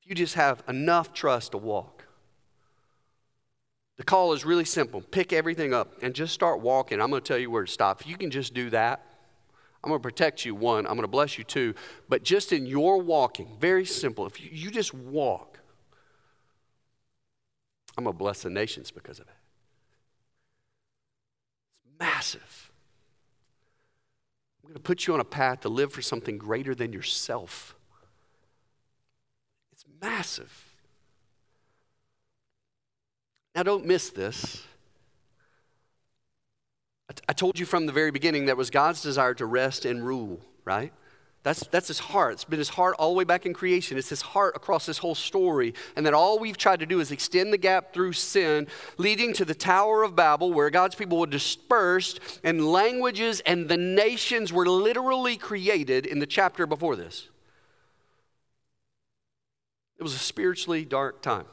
If 0.00 0.08
you 0.08 0.14
just 0.14 0.34
have 0.34 0.62
enough 0.68 1.12
trust 1.12 1.52
to 1.52 1.58
walk, 1.58 2.04
the 3.96 4.04
call 4.04 4.32
is 4.32 4.44
really 4.44 4.64
simple. 4.64 5.00
Pick 5.00 5.32
everything 5.32 5.72
up 5.72 6.02
and 6.02 6.14
just 6.14 6.34
start 6.34 6.60
walking. 6.60 7.00
I'm 7.00 7.10
going 7.10 7.22
to 7.22 7.26
tell 7.26 7.38
you 7.38 7.50
where 7.50 7.64
to 7.64 7.70
stop. 7.70 8.00
If 8.00 8.06
you 8.06 8.16
can 8.16 8.30
just 8.30 8.52
do 8.52 8.70
that, 8.70 9.04
I'm 9.82 9.90
going 9.90 10.00
to 10.00 10.02
protect 10.02 10.44
you, 10.44 10.54
one. 10.54 10.86
I'm 10.86 10.94
going 10.94 11.02
to 11.02 11.08
bless 11.08 11.38
you, 11.38 11.44
two. 11.44 11.74
But 12.08 12.22
just 12.22 12.52
in 12.52 12.66
your 12.66 13.00
walking, 13.00 13.56
very 13.60 13.84
simple. 13.84 14.26
If 14.26 14.40
you, 14.40 14.50
you 14.50 14.70
just 14.70 14.94
walk, 14.94 15.60
I'm 17.96 18.04
going 18.04 18.14
to 18.14 18.18
bless 18.18 18.42
the 18.42 18.50
nations 18.50 18.90
because 18.90 19.18
of 19.18 19.26
it. 19.26 19.34
It's 21.70 21.80
massive. 21.98 22.70
I'm 24.62 24.68
going 24.68 24.74
to 24.74 24.80
put 24.80 25.06
you 25.06 25.14
on 25.14 25.20
a 25.20 25.24
path 25.24 25.60
to 25.60 25.68
live 25.68 25.92
for 25.92 26.02
something 26.02 26.38
greater 26.38 26.74
than 26.74 26.92
yourself. 26.92 27.74
It's 29.72 29.84
massive. 30.00 30.72
Now, 33.54 33.62
don't 33.62 33.84
miss 33.84 34.10
this. 34.10 34.64
I, 37.28 37.32
told 37.34 37.58
you 37.58 37.66
from 37.66 37.86
the 37.86 37.92
very 37.92 38.10
beginning 38.10 38.46
that 38.46 38.56
was 38.56 38.70
God's 38.70 39.02
desire 39.02 39.34
to 39.34 39.46
rest 39.46 39.84
and 39.84 40.04
rule, 40.04 40.40
right? 40.64 40.92
That's, 41.44 41.60
that's 41.66 41.88
his 41.88 41.98
heart. 41.98 42.32
It's 42.32 42.44
been 42.44 42.58
his 42.58 42.70
heart 42.70 42.96
all 42.98 43.12
the 43.12 43.18
way 43.18 43.24
back 43.24 43.44
in 43.44 43.52
creation. 43.52 43.98
It's 43.98 44.08
his 44.08 44.22
heart 44.22 44.56
across 44.56 44.86
this 44.86 44.96
whole 44.96 45.14
story. 45.14 45.74
And 45.94 46.06
that 46.06 46.14
all 46.14 46.38
we've 46.38 46.56
tried 46.56 46.80
to 46.80 46.86
do 46.86 47.00
is 47.00 47.12
extend 47.12 47.52
the 47.52 47.58
gap 47.58 47.92
through 47.92 48.14
sin, 48.14 48.66
leading 48.96 49.34
to 49.34 49.44
the 49.44 49.54
Tower 49.54 50.02
of 50.02 50.16
Babel, 50.16 50.54
where 50.54 50.70
God's 50.70 50.94
people 50.94 51.18
were 51.18 51.26
dispersed 51.26 52.18
and 52.42 52.66
languages 52.72 53.42
and 53.44 53.68
the 53.68 53.76
nations 53.76 54.54
were 54.54 54.66
literally 54.66 55.36
created 55.36 56.06
in 56.06 56.18
the 56.18 56.26
chapter 56.26 56.66
before 56.66 56.96
this. 56.96 57.28
It 59.98 60.02
was 60.02 60.14
a 60.14 60.18
spiritually 60.18 60.86
dark 60.86 61.20
time. 61.20 61.44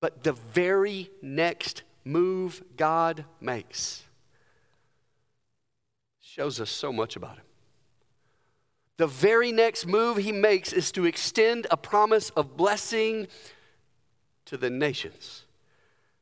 But 0.00 0.22
the 0.22 0.32
very 0.32 1.10
next 1.20 1.82
move 2.04 2.62
God 2.76 3.24
makes 3.40 4.05
shows 6.36 6.60
us 6.60 6.68
so 6.68 6.92
much 6.92 7.16
about 7.16 7.36
him. 7.36 7.44
The 8.98 9.06
very 9.06 9.52
next 9.52 9.86
move 9.86 10.18
he 10.18 10.32
makes 10.32 10.70
is 10.70 10.92
to 10.92 11.06
extend 11.06 11.66
a 11.70 11.78
promise 11.78 12.28
of 12.30 12.58
blessing 12.58 13.28
to 14.44 14.58
the 14.58 14.68
nations. 14.68 15.44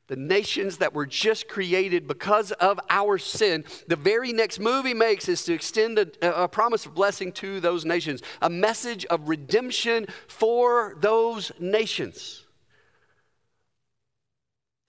The 0.06 0.14
nations 0.14 0.78
that 0.78 0.94
were 0.94 1.04
just 1.04 1.49
created 1.49 2.06
because 2.06 2.52
of 2.52 2.78
our 2.90 3.18
sin. 3.18 3.64
The 3.88 3.97
very 3.97 4.33
next 4.33 4.61
move 4.61 4.85
he 4.85 4.94
makes 4.94 5.28
is 5.28 5.42
to 5.47 5.52
extend 5.52 5.99
a, 5.99 6.42
a, 6.44 6.47
promise 6.47 6.87
of 6.87 6.94
blessing 6.94 7.33
to 7.33 7.59
those 7.59 7.85
nations, 7.85 8.23
a 8.40 8.49
message 8.49 9.04
of 9.06 9.28
redemption 9.28 10.06
for 10.28 10.94
those 11.00 11.50
nations. 11.59 12.43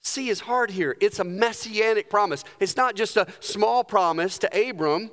See 0.05 0.27
his 0.27 0.41
heart 0.41 0.69
here. 0.69 0.95
It's 1.01 1.17
a 1.17 1.23
messianic 1.23 2.11
promise. 2.11 2.43
It's 2.59 2.77
not 2.77 2.93
just 2.93 3.17
a 3.17 3.25
small 3.39 3.83
promise 3.83 4.37
to 4.37 4.69
Abram 4.69 5.09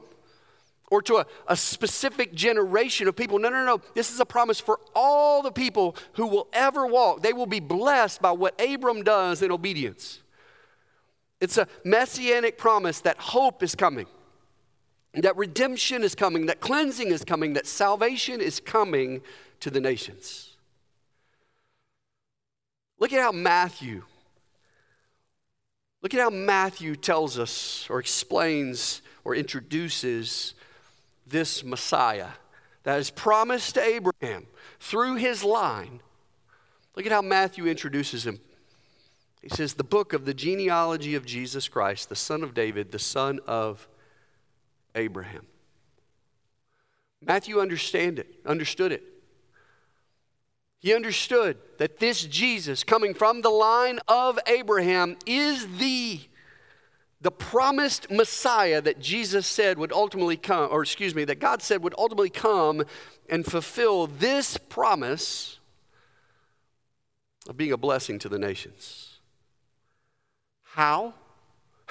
or 0.91 1.01
to 1.01 1.17
a, 1.17 1.27
a, 1.49 1.57
specific 1.57 2.35
generation 2.35 3.09
of 3.09 3.17
people. 3.17 3.39
No, 3.39 3.49
no, 3.49 3.65
no. 3.65 3.81
This 3.95 4.13
is 4.13 4.21
a 4.21 4.27
promise 4.27 4.61
for 4.61 4.79
all 4.95 5.41
the 5.41 5.51
people 5.51 5.97
who 6.13 6.27
will 6.27 6.47
ever 6.53 6.87
walk. 6.87 7.23
They 7.23 7.33
will 7.33 7.47
be 7.47 7.59
blessed 7.59 8.21
by 8.21 8.33
what 8.33 8.55
Abram 8.61 9.03
does 9.03 9.41
in 9.41 9.51
obedience. 9.51 10.21
It's 11.41 11.57
a 11.57 11.67
messianic 11.85 12.59
promise 12.59 13.01
that 13.01 13.17
hope 13.17 13.63
is 13.63 13.75
coming, 13.75 14.07
that 15.15 15.39
redemption 15.39 16.05
is 16.05 16.15
coming, 16.15 16.45
that 16.47 16.61
cleansing 16.61 17.09
is 17.09 17.25
coming, 17.25 17.55
that 17.55 17.67
salvation 17.67 18.43
is 18.43 18.61
coming 18.61 19.23
to 19.61 19.71
the 19.71 19.81
nations. 19.81 20.51
Look 22.99 23.15
at 23.15 23.23
how 23.23 23.33
Matthew 23.33 24.03
Look 26.03 26.15
at 26.15 26.21
how 26.21 26.31
Matthew 26.31 26.97
tells 26.97 27.39
us 27.39 27.87
or 27.89 28.01
explains 28.01 29.03
or 29.25 29.37
introduces 29.37 30.55
this 31.27 31.63
Messiah 31.63 32.31
that 32.83 32.99
is 32.99 33.11
promised 33.11 33.75
to 33.75 33.83
Abraham 33.83 34.47
through 34.81 35.15
his 35.15 35.45
line. 35.45 36.01
Look 36.97 37.07
at 37.07 37.13
how 37.13 37.23
Matthew 37.23 37.67
introduces 37.67 38.27
him. 38.27 38.41
He 39.41 39.49
says, 39.49 39.75
The 39.75 39.85
book 39.85 40.13
of 40.13 40.25
the 40.25 40.35
genealogy 40.35 41.15
of 41.15 41.25
Jesus 41.25 41.69
Christ, 41.69 42.09
the 42.09 42.17
son 42.17 42.43
of 42.43 42.53
David, 42.53 42.91
the 42.91 42.99
son 42.99 43.39
of 43.47 43.89
Abraham. 44.97 45.47
Matthew 47.25 47.61
understand 47.61 48.19
it, 48.19 48.27
understood 48.45 48.91
it. 48.91 49.05
He 50.83 50.93
understood 50.93 51.59
that 51.79 52.01
this 52.01 52.25
Jesus, 52.25 52.83
coming 52.83 53.15
from 53.15 53.43
the 53.43 53.51
line 53.51 54.01
of 54.09 54.37
Abraham, 54.49 55.17
is 55.25 55.79
the, 55.79 56.19
the 57.21 57.31
promised 57.31 58.11
Messiah 58.11 58.81
that 58.81 58.99
Jesus 58.99 59.47
said 59.47 59.79
would 59.79 59.93
ultimately 59.93 60.37
come, 60.37 60.69
or 60.73 60.83
excuse 60.83 61.15
me, 61.15 61.25
that 61.25 61.39
God 61.39 61.63
said 61.63 61.85
would 61.85 61.95
ultimately 61.97 62.31
come 62.31 62.83
and 63.31 63.47
fulfill 63.47 64.09
this 64.09 64.57
promise 64.57 65.61
of 67.49 67.57
being 67.57 67.71
a 67.71 67.77
blessing 67.77 68.19
to 68.19 68.29
the 68.29 68.39
nations. 68.39 69.21
How? 70.65 71.15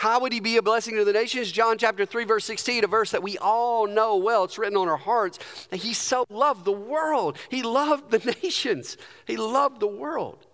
How 0.02 0.20
would 0.20 0.34
he 0.34 0.40
be 0.40 0.58
a 0.58 0.64
blessing 0.64 0.96
to 0.96 1.06
the 1.06 1.14
nations? 1.14 1.52
John 1.52 1.78
chapter 1.78 2.08
3, 2.08 2.24
verse 2.24 2.44
16, 2.46 2.86
a 2.86 2.88
verse 2.88 3.12
that 3.12 3.22
we 3.22 3.38
all 3.38 3.86
know 3.86 4.16
well. 4.16 4.46
It's 4.46 4.58
written 4.58 4.76
on 4.76 4.90
our 4.90 4.98
hearts. 4.98 5.38
That 5.70 5.82
he 5.82 5.94
so 5.94 6.26
loved 6.28 6.66
the 6.66 6.72
world. 6.72 7.38
He 7.50 7.62
loved 7.62 8.10
the 8.10 8.18
nations. 8.44 8.98
He 9.28 9.38
loved 9.38 9.80
the 9.80 9.86
world. 9.86 10.48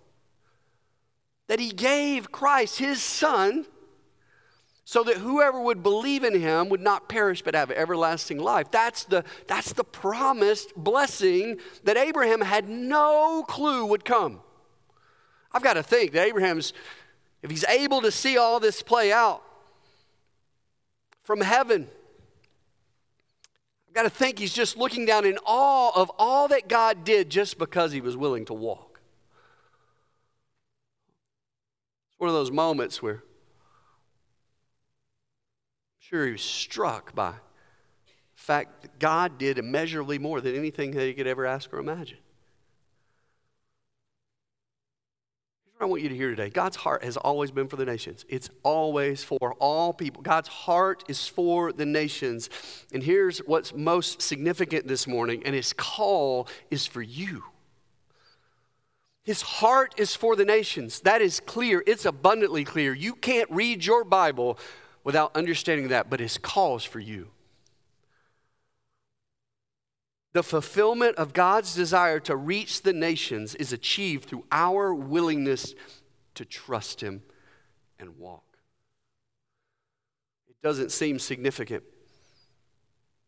That 1.48 1.62
he 1.62 1.70
gave 1.70 2.30
Christ, 2.30 2.80
his 2.80 3.01
son, 3.01 3.66
so 4.84 5.01
that 5.06 5.16
whoever 5.16 5.62
would 5.62 5.82
believe 5.82 6.25
in 6.25 6.38
him 6.42 6.68
would 6.68 6.82
not 6.82 7.08
perish 7.08 7.42
but 7.42 7.56
have 7.56 7.72
everlasting 7.72 8.39
life. 8.39 8.70
That's 8.70 9.06
the, 9.06 9.24
that's 9.48 9.72
the 9.72 9.86
promised 9.86 10.75
blessing 10.75 11.62
that 11.86 11.96
Abraham 11.96 12.42
had 12.42 12.68
no 12.68 13.46
clue 13.48 13.86
would 13.86 14.04
come. 14.04 14.42
I've 15.54 15.63
got 15.63 15.75
to 15.75 15.84
think 15.84 16.12
that 16.12 16.27
Abraham's 16.27 16.74
if 17.48 17.51
he's 17.51 17.63
able 17.66 18.01
to 18.01 18.12
see 18.12 18.38
all 18.38 18.60
this 18.60 18.82
play 18.84 19.10
out, 19.10 19.42
from 21.24 21.39
heaven. 21.39 21.88
I've 23.88 23.94
got 23.94 24.04
to 24.04 24.10
think 24.10 24.38
he's 24.38 24.54
just 24.54 24.75
looking 24.75 25.06
down 25.06 25.25
in 25.25 25.38
awe 25.46 25.92
of 25.96 26.12
all 26.20 26.50
that 26.50 26.68
God 26.68 27.06
did 27.06 27.30
just 27.30 27.58
because 27.58 27.94
he 27.94 28.01
was 28.01 28.18
willing 28.18 28.44
to 28.46 28.54
walk. 28.54 29.00
It's 32.12 32.20
one 32.20 32.30
of 32.30 32.34
those 32.34 32.51
moments 32.51 33.01
where 33.01 33.16
I'm 33.16 33.22
sure 36.00 36.25
he 36.25 36.34
was 36.34 36.42
struck 36.42 37.16
by 37.16 37.32
the 37.32 37.38
fact 38.36 38.82
that 38.82 39.00
God 39.00 39.38
did 39.38 39.58
immeasurably 39.58 40.20
more 40.20 40.42
than 40.42 40.54
anything 40.54 40.92
that 40.92 41.06
he 41.06 41.13
could 41.13 41.27
ever 41.27 41.46
ask 41.46 41.74
or 41.74 41.80
imagine. 41.80 42.18
I 45.79 45.86
want 45.86 46.01
you 46.01 46.10
to 46.10 46.15
hear 46.15 46.31
today 46.31 46.50
God's 46.50 46.75
heart 46.75 47.03
has 47.03 47.17
always 47.17 47.51
been 47.51 47.67
for 47.67 47.75
the 47.75 47.86
nations. 47.86 48.25
It's 48.29 48.50
always 48.63 49.24
for 49.24 49.53
all 49.60 49.93
people. 49.93 50.24
God's 50.24 50.48
heart 50.48 51.03
is 51.07 51.27
for 51.27 51.72
the 51.72 51.86
nations. 51.86 52.50
And 52.91 53.03
here's 53.03 53.39
what's 53.39 53.74
most 53.75 54.22
significant 54.22 54.88
this 54.88 55.05
morning, 55.05 55.43
and 55.46 55.53
his 55.53 55.74
call 55.74 56.48
is 56.72 56.88
for 56.88 57.01
you. 57.01 57.43
His 59.24 59.41
heart 59.41 59.93
is 59.98 60.15
for 60.15 60.36
the 60.36 60.46
nations. 60.46 61.01
That 61.01 61.22
is 61.22 61.39
clear. 61.41 61.84
It's 61.86 62.05
abundantly 62.05 62.63
clear. 62.63 62.93
You 62.93 63.13
can't 63.13 63.50
read 63.51 63.86
your 63.86 64.03
Bible 64.03 64.57
without 65.03 65.36
understanding 65.36 65.89
that, 65.89 66.10
but 66.10 66.19
his 66.19 66.38
call 66.38 66.77
is 66.77 66.86
for 66.86 67.00
you. 67.00 67.29
The 70.34 70.43
fulfillment 70.43 71.15
of 71.15 71.34
God's 71.34 71.74
desire 71.74 72.19
to 72.22 72.36
reach 72.36 72.81
the 72.81 72.93
nations 72.93 73.55
is 73.55 73.74
achieved 73.74 74.29
through 74.29 74.46
our 74.51 74.93
willingness 74.93 75.74
to 76.36 76.46
trust 76.46 77.01
Him 77.01 77.24
and 78.00 78.17
walk. 78.17 78.43
It 80.50 80.55
doesn't 80.62 80.91
seem 80.91 81.19
significant. 81.19 81.84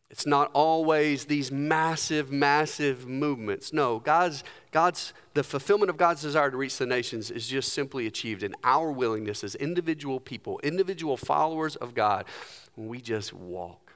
It's 0.09 0.25
not 0.25 0.49
always 0.53 1.25
these 1.25 1.51
massive, 1.51 2.31
massive 2.31 3.07
movements. 3.07 3.71
No, 3.71 3.99
God's, 3.99 4.43
God's, 4.71 5.13
the 5.35 5.43
fulfillment 5.43 5.91
of 5.91 5.97
God's 5.97 6.23
desire 6.23 6.49
to 6.49 6.57
reach 6.57 6.77
the 6.77 6.87
nations 6.87 7.29
is 7.29 7.47
just 7.47 7.73
simply 7.73 8.07
achieved 8.07 8.41
in 8.41 8.55
our 8.63 8.91
willingness 8.91 9.43
as 9.43 9.53
individual 9.55 10.19
people, 10.19 10.59
individual 10.63 11.15
followers 11.15 11.75
of 11.75 11.93
God, 11.93 12.25
when 12.73 12.87
we 12.87 12.99
just 12.99 13.33
walk 13.33 13.88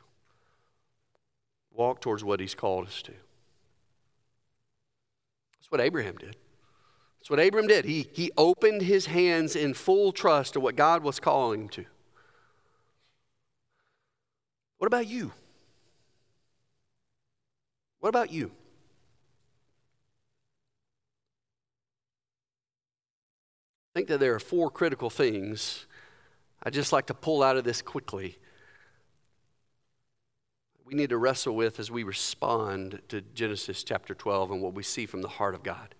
walk 1.74 2.02
towards 2.02 2.24
what 2.24 2.40
He's 2.40 2.56
called 2.56 2.88
us 2.88 3.02
to. 3.04 3.12
That's 5.60 5.72
what 5.72 5.82
Abraham 5.82 6.16
did. 6.16 6.36
That's 7.20 7.30
what 7.30 7.40
Abraham 7.40 7.68
did. 7.68 7.86
He, 7.86 8.10
he 8.12 8.32
opened 8.38 8.82
his 8.82 9.06
hands 9.06 9.56
in 9.56 9.74
full 9.74 10.12
trust 10.12 10.54
to 10.54 10.60
what 10.60 10.76
God 10.76 11.04
was 11.04 11.22
calling 11.22 11.62
him 11.62 11.70
to. 11.70 11.86
What 14.78 14.88
about 14.88 15.08
you? 15.08 15.32
What 18.02 18.10
about 18.10 18.30
you? 18.30 18.52
I 23.96 24.00
think 24.00 24.10
that 24.10 24.20
there 24.20 24.36
are 24.36 24.40
four 24.40 24.70
critical 24.70 25.10
things 25.10 25.86
I'd 26.64 26.74
just 26.74 26.92
like 26.92 27.06
to 27.06 27.14
pull 27.14 27.42
out 27.42 27.56
of 27.56 27.64
this 27.64 27.82
quickly 27.82 28.38
we 30.86 30.94
need 30.94 31.10
to 31.10 31.18
wrestle 31.18 31.56
with 31.56 31.80
as 31.80 31.90
we 31.90 32.04
respond 32.04 33.02
to 33.10 33.22
Genesis 33.22 33.84
chapter 33.84 34.14
12 34.14 34.52
and 34.52 34.62
what 34.62 34.74
we 34.74 34.84
see 34.84 35.06
from 35.06 35.22
the 35.22 35.28
heart 35.28 35.56
of 35.56 35.64
God. 35.64 35.96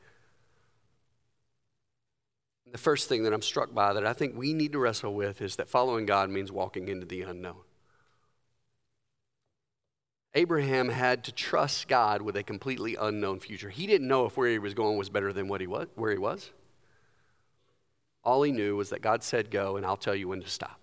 The 2.72 2.78
first 2.78 3.08
thing 3.08 3.24
that 3.24 3.34
I'm 3.34 3.42
struck 3.42 3.74
by 3.74 3.94
that 3.94 4.06
I 4.06 4.14
think 4.14 4.36
we 4.36 4.54
need 4.54 4.72
to 4.72 4.80
wrestle 4.80 5.14
with 5.14 5.42
is 5.42 5.56
that 5.58 5.70
following 5.70 6.06
God 6.06 6.30
means 6.30 6.52
walking 6.52 6.88
into 6.88 7.06
the 7.06 7.22
unknown. 7.22 7.62
Abraham 10.34 10.90
had 10.90 11.24
to 11.26 11.32
trust 11.32 11.88
God 11.88 12.24
with 12.24 12.36
a 12.36 12.42
completely 12.42 12.96
unknown 13.00 13.40
future. 13.40 13.70
He 13.70 13.86
didn't 13.86 14.08
know 14.08 14.26
if 14.26 14.36
where 14.36 14.50
he 14.50 14.58
was 14.58 14.74
going 14.74 14.98
was 14.98 15.10
better 15.10 15.32
than 15.32 15.48
what 15.48 15.62
he 15.62 15.68
was, 15.68 15.88
where 15.94 16.12
he 16.12 16.18
was. 16.18 16.50
All 18.24 18.42
he 18.42 18.52
knew 18.52 18.76
was 18.76 18.90
that 18.90 19.02
God 19.02 19.22
said 19.22 19.52
go, 19.52 19.78
and 19.78 19.86
I'll 19.86 19.98
tell 19.98 20.16
you 20.16 20.28
when 20.28 20.42
to 20.42 20.50
stop. 20.50 20.80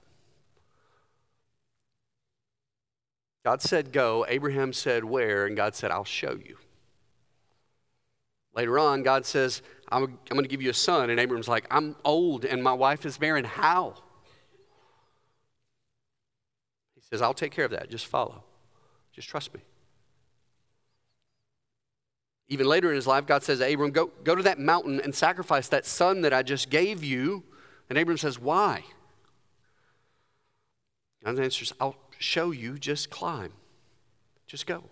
God 3.45 3.63
said, 3.63 3.93
Go. 3.93 4.27
Abraham 4.29 4.73
said, 4.73 5.05
Where? 5.05 5.47
And 5.47 5.57
God 5.57 5.75
said, 5.75 5.91
I'll 5.91 6.05
show 6.05 6.33
you. 6.33 6.57
Later 8.55 8.79
on, 8.79 9.03
God 9.03 9.25
says, 9.25 9.63
I'm, 9.91 10.05
I'm 10.05 10.19
going 10.31 10.43
to 10.43 10.49
give 10.49 10.63
you 10.63 10.71
a 10.71 10.75
son. 10.75 11.11
And 11.11 11.21
Abraham's 11.21 11.49
like, 11.49 11.67
I'm 11.71 11.97
old 12.05 12.45
and 12.45 12.63
my 12.63 12.73
wife 12.73 13.07
is 13.07 13.17
barren. 13.17 13.45
How? 13.45 13.95
He 16.95 17.01
says, 17.01 17.23
I'll 17.23 17.35
take 17.35 17.53
care 17.53 17.65
of 17.65 17.71
that. 17.71 17.91
Just 17.91 18.07
follow. 18.07 18.43
Just 19.13 19.29
trust 19.29 19.55
me. 19.55 19.61
Even 22.49 22.67
later 22.67 22.89
in 22.89 22.97
his 22.97 23.07
life, 23.07 23.27
God 23.27 23.45
says, 23.45 23.61
Abram, 23.61 23.93
go, 23.93 24.11
go 24.25 24.35
to 24.35 24.43
that 24.43 24.59
mountain 24.59 25.01
and 25.01 25.15
sacrifice 25.15 25.69
that 25.69 25.87
son 25.87 26.23
that 26.23 26.33
I 26.33 26.43
just 26.43 26.69
gave 26.69 27.05
you. 27.05 27.45
And 27.89 27.97
Abram 27.97 28.19
says, 28.19 28.41
Why? 28.41 28.83
God 31.25 31.39
answers, 31.39 31.73
I'll, 31.81 31.95
show 32.21 32.51
you, 32.51 32.79
just 32.79 33.11
climb. 33.11 33.53
Just 34.47 34.67
go. 34.67 34.85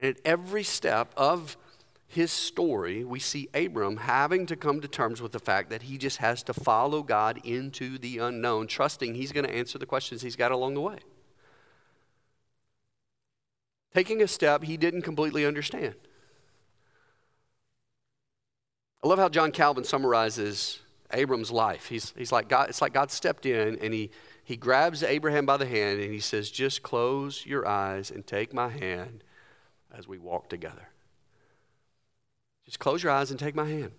And 0.00 0.16
at 0.16 0.20
every 0.24 0.62
step 0.62 1.12
of 1.16 1.56
his 2.08 2.32
story, 2.32 3.04
we 3.04 3.18
see 3.18 3.48
Abram 3.54 3.98
having 3.98 4.46
to 4.46 4.56
come 4.56 4.80
to 4.80 4.88
terms 4.88 5.20
with 5.20 5.32
the 5.32 5.38
fact 5.38 5.70
that 5.70 5.82
he 5.82 5.98
just 5.98 6.18
has 6.18 6.42
to 6.44 6.54
follow 6.54 7.02
God 7.02 7.40
into 7.44 7.98
the 7.98 8.18
unknown, 8.18 8.66
trusting 8.66 9.14
he's 9.14 9.32
going 9.32 9.46
to 9.46 9.54
answer 9.54 9.78
the 9.78 9.86
questions 9.86 10.22
he's 10.22 10.36
got 10.36 10.52
along 10.52 10.74
the 10.74 10.80
way. 10.80 10.98
Taking 13.94 14.22
a 14.22 14.28
step 14.28 14.64
he 14.64 14.76
didn't 14.76 15.02
completely 15.02 15.44
understand. 15.44 15.94
I 19.02 19.08
love 19.08 19.18
how 19.18 19.28
John 19.28 19.52
Calvin 19.52 19.84
summarizes 19.84 20.80
Abram's 21.12 21.50
life. 21.50 21.86
He's, 21.86 22.12
he's 22.16 22.32
like 22.32 22.48
God, 22.48 22.68
it's 22.68 22.80
like 22.80 22.92
God 22.92 23.10
stepped 23.10 23.46
in 23.46 23.78
and 23.80 23.94
he, 23.94 24.10
he 24.46 24.56
grabs 24.56 25.02
Abraham 25.02 25.44
by 25.44 25.56
the 25.56 25.66
hand 25.66 26.00
and 26.00 26.12
he 26.12 26.20
says, 26.20 26.52
Just 26.52 26.84
close 26.84 27.44
your 27.44 27.66
eyes 27.66 28.12
and 28.12 28.24
take 28.24 28.54
my 28.54 28.68
hand 28.68 29.24
as 29.92 30.06
we 30.06 30.18
walk 30.18 30.48
together. 30.48 30.90
Just 32.64 32.78
close 32.78 33.02
your 33.02 33.10
eyes 33.10 33.32
and 33.32 33.40
take 33.40 33.56
my 33.56 33.68
hand. 33.68 33.90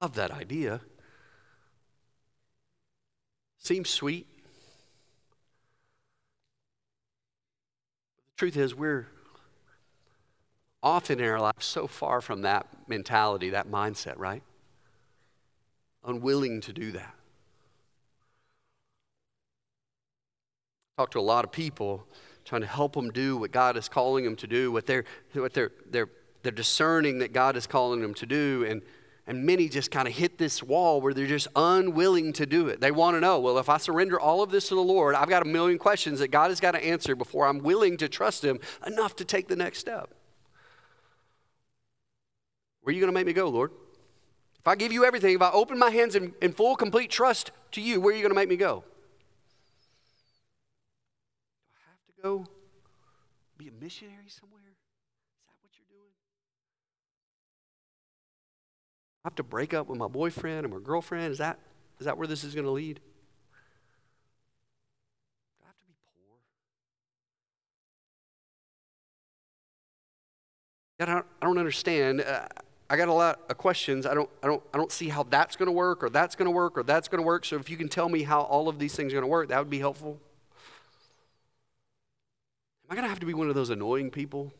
Love 0.00 0.14
that 0.14 0.32
idea. 0.32 0.80
Seems 3.58 3.90
sweet. 3.90 4.26
But 8.16 8.24
the 8.24 8.36
truth 8.38 8.56
is, 8.56 8.74
we're 8.74 9.06
often 10.82 11.20
in 11.20 11.28
our 11.28 11.40
lives 11.40 11.64
so 11.64 11.86
far 11.86 12.20
from 12.20 12.42
that 12.42 12.66
mentality, 12.88 13.50
that 13.50 13.70
mindset, 13.70 14.18
right? 14.18 14.42
Unwilling 16.04 16.60
to 16.62 16.72
do 16.72 16.92
that. 16.92 17.14
Talk 20.98 21.10
to 21.12 21.20
a 21.20 21.20
lot 21.20 21.44
of 21.44 21.52
people 21.52 22.06
trying 22.44 22.60
to 22.62 22.66
help 22.66 22.94
them 22.94 23.10
do 23.10 23.36
what 23.36 23.52
God 23.52 23.76
is 23.76 23.88
calling 23.88 24.24
them 24.24 24.36
to 24.36 24.46
do, 24.46 24.72
what 24.72 24.86
they're, 24.86 25.04
what 25.32 25.54
they're, 25.54 25.70
they're, 25.88 26.08
they're 26.42 26.52
discerning 26.52 27.20
that 27.20 27.32
God 27.32 27.56
is 27.56 27.66
calling 27.66 28.00
them 28.00 28.14
to 28.14 28.26
do. 28.26 28.66
And, 28.68 28.82
and 29.26 29.46
many 29.46 29.68
just 29.68 29.92
kind 29.92 30.08
of 30.08 30.14
hit 30.14 30.38
this 30.38 30.62
wall 30.62 31.00
where 31.00 31.14
they're 31.14 31.26
just 31.26 31.46
unwilling 31.54 32.32
to 32.34 32.46
do 32.46 32.66
it. 32.66 32.80
They 32.80 32.90
want 32.90 33.16
to 33.16 33.20
know, 33.20 33.38
well, 33.38 33.58
if 33.58 33.68
I 33.68 33.78
surrender 33.78 34.18
all 34.18 34.42
of 34.42 34.50
this 34.50 34.68
to 34.68 34.74
the 34.74 34.82
Lord, 34.82 35.14
I've 35.14 35.28
got 35.28 35.42
a 35.42 35.48
million 35.48 35.78
questions 35.78 36.18
that 36.18 36.32
God 36.32 36.50
has 36.50 36.58
got 36.58 36.72
to 36.72 36.84
answer 36.84 37.14
before 37.14 37.46
I'm 37.46 37.60
willing 37.60 37.96
to 37.98 38.08
trust 38.08 38.44
Him 38.44 38.58
enough 38.84 39.14
to 39.16 39.24
take 39.24 39.46
the 39.46 39.56
next 39.56 39.78
step. 39.78 40.12
Where 42.82 42.90
are 42.90 42.94
you 42.94 43.00
going 43.00 43.12
to 43.12 43.14
make 43.14 43.26
me 43.26 43.32
go, 43.32 43.48
Lord? 43.48 43.70
If 44.58 44.68
I 44.68 44.74
give 44.76 44.92
you 44.92 45.04
everything, 45.04 45.34
if 45.34 45.42
I 45.42 45.50
open 45.50 45.78
my 45.78 45.90
hands 45.90 46.14
in, 46.14 46.34
in 46.40 46.52
full, 46.52 46.76
complete 46.76 47.10
trust 47.10 47.50
to 47.72 47.80
you, 47.80 48.00
where 48.00 48.12
are 48.12 48.16
you 48.16 48.22
going 48.22 48.30
to 48.30 48.36
make 48.36 48.48
me 48.48 48.56
go? 48.56 48.84
Do 51.66 51.72
I 51.74 51.82
have 51.90 52.00
to 52.06 52.12
go 52.22 52.46
be 53.58 53.68
a 53.68 53.72
missionary 53.80 54.28
somewhere? 54.28 54.62
Is 54.62 55.46
that 55.46 55.54
what 55.62 55.72
you're 55.76 55.86
doing? 55.90 56.12
I 59.24 59.28
have 59.28 59.34
to 59.36 59.42
break 59.42 59.74
up 59.74 59.88
with 59.88 59.98
my 59.98 60.08
boyfriend 60.08 60.66
or 60.66 60.68
my 60.68 60.78
girlfriend? 60.78 61.32
Is 61.32 61.38
that, 61.38 61.58
is 61.98 62.06
that 62.06 62.18
where 62.18 62.26
this 62.26 62.44
is 62.44 62.54
going 62.54 62.66
to 62.66 62.72
lead? 62.72 62.96
Do 62.96 63.02
I 65.64 65.66
have 65.66 65.76
to 65.76 65.86
be 65.86 65.94
poor? 66.06 66.38
God, 71.06 71.24
I 71.40 71.46
don't, 71.46 71.58
understand. 71.58 72.20
Uh, 72.20 72.46
I 72.92 72.96
got 72.98 73.08
a 73.08 73.12
lot 73.14 73.40
of 73.48 73.56
questions. 73.56 74.04
I 74.04 74.12
don't, 74.12 74.28
I 74.42 74.46
don't, 74.48 74.62
I 74.74 74.76
don't 74.76 74.92
see 74.92 75.08
how 75.08 75.22
that's 75.22 75.56
going 75.56 75.64
to 75.68 75.72
work, 75.72 76.04
or 76.04 76.10
that's 76.10 76.36
going 76.36 76.44
to 76.44 76.52
work, 76.52 76.76
or 76.76 76.82
that's 76.82 77.08
going 77.08 77.22
to 77.22 77.26
work. 77.26 77.46
So 77.46 77.56
if 77.56 77.70
you 77.70 77.78
can 77.78 77.88
tell 77.88 78.06
me 78.06 78.22
how 78.22 78.42
all 78.42 78.68
of 78.68 78.78
these 78.78 78.94
things 78.94 79.14
are 79.14 79.16
going 79.16 79.22
to 79.24 79.28
work, 79.28 79.48
that 79.48 79.58
would 79.58 79.70
be 79.70 79.78
helpful. 79.78 80.20
Am 82.84 82.90
I 82.90 82.94
going 82.94 83.04
to 83.04 83.08
have 83.08 83.20
to 83.20 83.24
be 83.24 83.32
one 83.32 83.48
of 83.48 83.54
those 83.54 83.70
annoying 83.70 84.10
people 84.10 84.52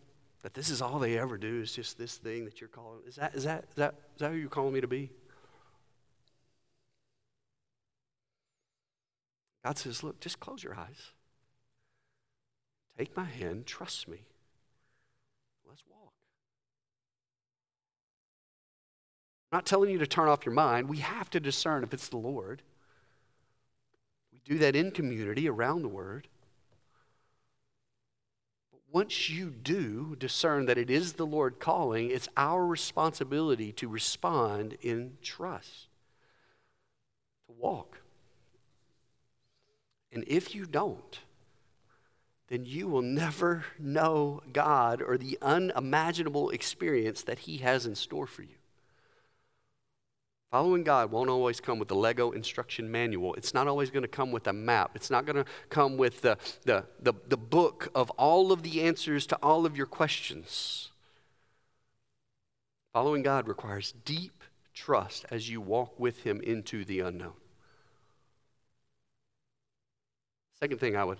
That 0.44 0.54
this 0.54 0.70
is 0.70 0.80
all 0.80 0.98
they 0.98 1.18
ever 1.18 1.36
do 1.36 1.60
is 1.60 1.72
just 1.72 1.98
this 1.98 2.16
thing 2.16 2.46
that 2.46 2.58
you're 2.58 2.68
calling. 2.68 3.00
Is 3.06 3.16
that, 3.16 3.34
is 3.34 3.44
that, 3.44 3.64
is 3.68 3.74
that, 3.74 3.96
is 4.14 4.20
that 4.20 4.30
who 4.30 4.38
you're 4.38 4.48
calling 4.48 4.72
me 4.72 4.80
to 4.80 4.88
be? 4.88 5.10
God 9.62 9.76
says, 9.76 10.02
Look, 10.02 10.20
just 10.20 10.40
close 10.40 10.64
your 10.64 10.74
eyes. 10.74 11.12
Take 12.96 13.14
my 13.14 13.24
hand, 13.24 13.66
trust 13.66 14.08
me. 14.08 14.24
Let's 15.68 15.84
walk. 15.86 16.01
I'm 19.52 19.58
not 19.58 19.66
telling 19.66 19.90
you 19.90 19.98
to 19.98 20.06
turn 20.06 20.28
off 20.28 20.46
your 20.46 20.54
mind. 20.54 20.88
We 20.88 20.98
have 20.98 21.28
to 21.28 21.38
discern 21.38 21.84
if 21.84 21.92
it's 21.92 22.08
the 22.08 22.16
Lord. 22.16 22.62
We 24.32 24.40
do 24.46 24.58
that 24.60 24.74
in 24.74 24.92
community 24.92 25.46
around 25.46 25.82
the 25.82 25.88
Word. 25.88 26.26
But 28.72 28.80
once 28.90 29.28
you 29.28 29.50
do 29.50 30.16
discern 30.18 30.64
that 30.66 30.78
it 30.78 30.88
is 30.88 31.12
the 31.12 31.26
Lord 31.26 31.60
calling, 31.60 32.10
it's 32.10 32.30
our 32.34 32.66
responsibility 32.66 33.72
to 33.72 33.88
respond 33.88 34.78
in 34.80 35.18
trust, 35.20 35.88
to 37.46 37.52
walk. 37.52 38.00
And 40.10 40.24
if 40.26 40.54
you 40.54 40.64
don't, 40.64 41.18
then 42.48 42.64
you 42.64 42.88
will 42.88 43.02
never 43.02 43.66
know 43.78 44.40
God 44.50 45.02
or 45.02 45.18
the 45.18 45.36
unimaginable 45.42 46.48
experience 46.48 47.22
that 47.24 47.40
He 47.40 47.58
has 47.58 47.84
in 47.84 47.94
store 47.94 48.26
for 48.26 48.44
you. 48.44 48.56
Following 50.52 50.84
God 50.84 51.10
won't 51.10 51.30
always 51.30 51.60
come 51.60 51.78
with 51.78 51.88
the 51.88 51.94
Lego 51.94 52.30
instruction 52.30 52.92
manual. 52.92 53.32
It's 53.36 53.54
not 53.54 53.66
always 53.66 53.90
going 53.90 54.02
to 54.02 54.08
come 54.08 54.30
with 54.30 54.46
a 54.46 54.52
map. 54.52 54.90
It's 54.94 55.10
not 55.10 55.24
going 55.24 55.36
to 55.36 55.46
come 55.70 55.96
with 55.96 56.20
the, 56.20 56.36
the, 56.66 56.84
the, 57.00 57.14
the, 57.26 57.38
book 57.38 57.88
of 57.94 58.10
all 58.10 58.52
of 58.52 58.62
the 58.62 58.82
answers 58.82 59.26
to 59.28 59.38
all 59.42 59.64
of 59.64 59.78
your 59.78 59.86
questions. 59.86 60.90
Following 62.92 63.22
God 63.22 63.48
requires 63.48 63.94
deep 64.04 64.44
trust 64.74 65.24
as 65.30 65.48
you 65.48 65.58
walk 65.58 65.98
with 65.98 66.24
Him 66.24 66.38
into 66.42 66.84
the 66.84 67.00
unknown. 67.00 67.32
Second 70.60 70.80
thing 70.80 70.96
I 70.96 71.04
would 71.04 71.18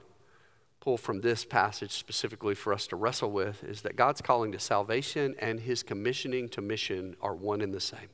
pull 0.78 0.98
from 0.98 1.22
this 1.22 1.46
passage 1.46 1.92
specifically 1.92 2.54
for 2.54 2.70
us 2.74 2.86
to 2.88 2.96
wrestle 2.96 3.30
with 3.30 3.64
is 3.64 3.80
that 3.80 3.96
God's 3.96 4.20
calling 4.20 4.52
to 4.52 4.58
salvation 4.58 5.34
and 5.38 5.60
his 5.60 5.82
commissioning 5.82 6.50
to 6.50 6.60
mission 6.60 7.16
are 7.22 7.34
one 7.34 7.62
and 7.62 7.72
the 7.72 7.80
same. 7.80 8.08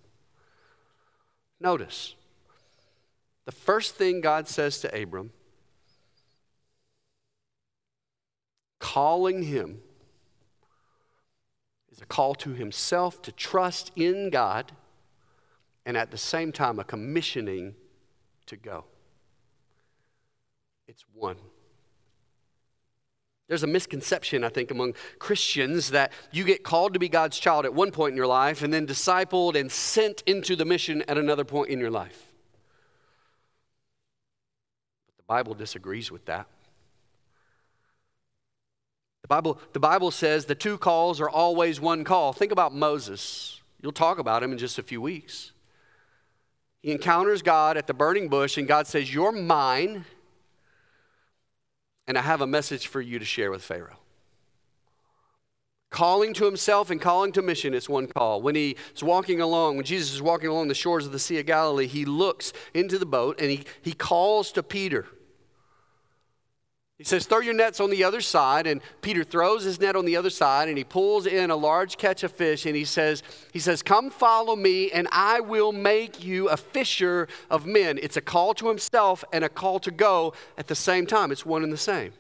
Notice, 1.61 2.15
the 3.45 3.53
first 3.53 3.97
thing 3.97 4.21
God 4.21 4.49
says 4.49 4.79
to 4.81 5.03
Abram, 5.03 5.33
calling 8.79 9.43
him, 9.43 9.81
is 11.91 12.01
a 12.01 12.07
call 12.07 12.35
to 12.37 12.51
himself 12.51 13.21
to 13.23 13.33
trust 13.33 13.91
in 13.97 14.31
God 14.31 14.73
and 15.85 15.97
at 15.97 16.11
the 16.11 16.19
same 16.19 16.53
time 16.53 16.79
a 16.79 16.85
commissioning 16.85 17.75
to 18.47 18.57
go. 18.57 18.85
It's 20.87 21.05
one. 21.13 21.37
There's 23.49 23.63
a 23.63 23.67
misconception, 23.67 24.45
I 24.45 24.51
think, 24.51 24.71
among 24.71 24.95
Christians 25.19 25.91
that 25.91 26.13
you 26.31 26.45
get 26.45 26.63
called 26.63 26.93
to 26.93 26.99
be 26.99 27.09
God's 27.09 27.39
child 27.39 27.65
at 27.65 27.73
one 27.73 27.91
point 27.91 28.13
in 28.13 28.17
your 28.17 28.27
life 28.27 28.63
and 28.63 28.73
then 28.73 28.87
discipled 28.87 29.59
and 29.59 29.73
sent 29.73 30.23
into 30.27 30.55
the 30.55 30.67
mission 30.67 31.03
at 31.09 31.17
another 31.17 31.45
point 31.45 31.71
in 31.71 31.79
your 31.79 31.91
life. 31.91 32.33
But 35.07 35.17
the 35.17 35.23
Bible 35.27 35.55
disagrees 35.55 36.13
with 36.13 36.27
that. 36.27 36.47
The 39.23 39.29
Bible, 39.29 39.59
the 39.73 39.81
Bible 39.81 40.11
says 40.11 40.45
the 40.45 40.55
two 40.55 40.77
calls 40.77 41.19
are 41.19 41.31
always 41.31 41.81
one 41.81 42.05
call. 42.05 42.35
Think 42.35 42.53
about 42.53 42.75
Moses. 42.75 43.63
You'll 43.81 43.93
talk 43.93 44.19
about 44.19 44.43
him 44.43 44.53
in 44.53 44.59
just 44.59 44.79
a 44.79 44.83
few 44.83 45.01
weeks. 45.01 45.53
He 46.83 46.93
encounters 46.93 47.43
God 47.43 47.77
at 47.79 47.87
the 47.87 47.95
burning 47.95 48.29
bush, 48.29 48.59
and 48.59 48.69
God 48.69 48.87
says, 48.87 49.13
You're 49.13 49.33
mine 49.33 50.05
and 52.09 52.17
I 52.17 52.23
have 52.23 52.41
a 52.41 52.47
message 52.47 52.87
for 52.87 53.01
you 53.03 53.19
to 53.19 53.25
share 53.25 53.51
with 53.51 53.63
Pharaoh. 53.63 53.99
Calling 55.91 56.35
to 56.35 56.47
himself 56.47 56.91
and 56.91 57.01
calling 57.01 57.33
to 57.33 57.43
mission 57.43 57.75
is 57.75 57.89
one 57.89 58.07
call. 58.07 58.43
When 58.43 58.55
he's 58.55 59.03
walking 59.03 59.41
along, 59.41 59.77
when 59.77 59.85
Jesus 59.85 60.15
is 60.15 60.23
walking 60.23 60.49
along 60.49 60.69
the 60.69 60.75
shores 60.75 61.07
of 61.07 61.13
the 61.13 61.19
Sea 61.19 61.39
of 61.39 61.47
Galilee, 61.47 61.87
he 61.87 62.05
looks 62.05 62.53
into 62.75 62.99
the 62.99 63.07
boat 63.07 63.41
and 63.41 63.51
he, 63.51 63.65
he 63.81 63.93
calls 63.93 64.51
to 64.53 64.63
Peter. 64.63 65.07
He 66.99 67.05
says, 67.05 67.27
Throw 67.27 67.39
your 67.39 67.55
nets 67.55 67.79
on 67.79 67.91
the 67.91 68.03
other 68.03 68.21
side. 68.21 68.67
And 68.67 68.81
Peter 69.03 69.23
throws 69.23 69.63
his 69.63 69.81
net 69.81 69.95
on 69.95 70.05
the 70.05 70.17
other 70.17 70.31
side 70.31 70.69
and 70.69 70.77
he 70.77 70.83
pulls 70.83 71.27
in 71.27 71.51
a 71.51 71.57
large 71.57 71.97
catch 71.97 72.25
of 72.25 72.33
fish 72.33 72.67
and 72.67 72.75
he 72.75 72.85
says, 72.85 73.23
he 73.53 73.61
says, 73.61 73.83
Come 73.83 74.11
follow 74.11 74.57
me 74.57 74.91
and 74.91 75.07
I 75.13 75.41
will 75.41 75.71
make 75.73 76.25
you 76.25 76.49
a 76.49 76.57
fisher 76.57 77.29
of 77.49 77.65
men. 77.65 77.99
It's 78.03 78.17
a 78.17 78.21
call 78.21 78.53
to 78.55 78.69
himself 78.69 79.25
and 79.33 79.45
a 79.45 79.49
call 79.49 79.79
to 79.81 79.93
go 79.93 80.35
at 80.57 80.67
the 80.67 80.75
same 80.75 81.07
time. 81.07 81.31
It's 81.31 81.47
one 81.47 81.63
and 81.63 81.73
the 81.73 81.77
same. 81.77 82.13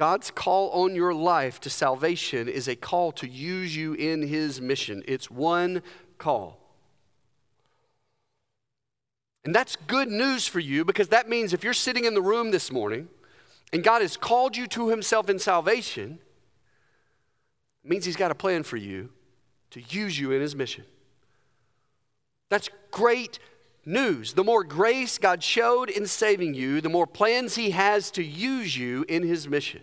God's 0.00 0.32
call 0.32 0.70
on 0.70 0.96
your 0.96 1.14
life 1.14 1.60
to 1.60 1.70
salvation 1.70 2.48
is 2.48 2.66
a 2.66 2.74
call 2.74 3.12
to 3.12 3.28
use 3.28 3.76
you 3.76 3.94
in 3.94 4.26
his 4.26 4.60
mission. 4.60 5.04
It's 5.06 5.30
one 5.30 5.82
call. 6.18 6.61
And 9.44 9.54
that's 9.54 9.76
good 9.86 10.08
news 10.08 10.46
for 10.46 10.60
you 10.60 10.84
because 10.84 11.08
that 11.08 11.28
means 11.28 11.52
if 11.52 11.64
you're 11.64 11.72
sitting 11.72 12.04
in 12.04 12.14
the 12.14 12.22
room 12.22 12.50
this 12.50 12.70
morning 12.70 13.08
and 13.72 13.82
God 13.82 14.02
has 14.02 14.16
called 14.16 14.56
you 14.56 14.66
to 14.68 14.88
himself 14.88 15.28
in 15.28 15.38
salvation, 15.38 16.20
it 17.84 17.90
means 17.90 18.04
he's 18.04 18.16
got 18.16 18.30
a 18.30 18.36
plan 18.36 18.62
for 18.62 18.76
you 18.76 19.10
to 19.70 19.80
use 19.80 20.18
you 20.18 20.30
in 20.30 20.40
his 20.40 20.54
mission. 20.54 20.84
That's 22.50 22.68
great 22.90 23.38
news. 23.84 24.34
The 24.34 24.44
more 24.44 24.62
grace 24.62 25.18
God 25.18 25.42
showed 25.42 25.90
in 25.90 26.06
saving 26.06 26.54
you, 26.54 26.80
the 26.80 26.88
more 26.88 27.06
plans 27.06 27.56
he 27.56 27.70
has 27.70 28.10
to 28.12 28.22
use 28.22 28.76
you 28.76 29.04
in 29.08 29.22
his 29.22 29.48
mission. 29.48 29.82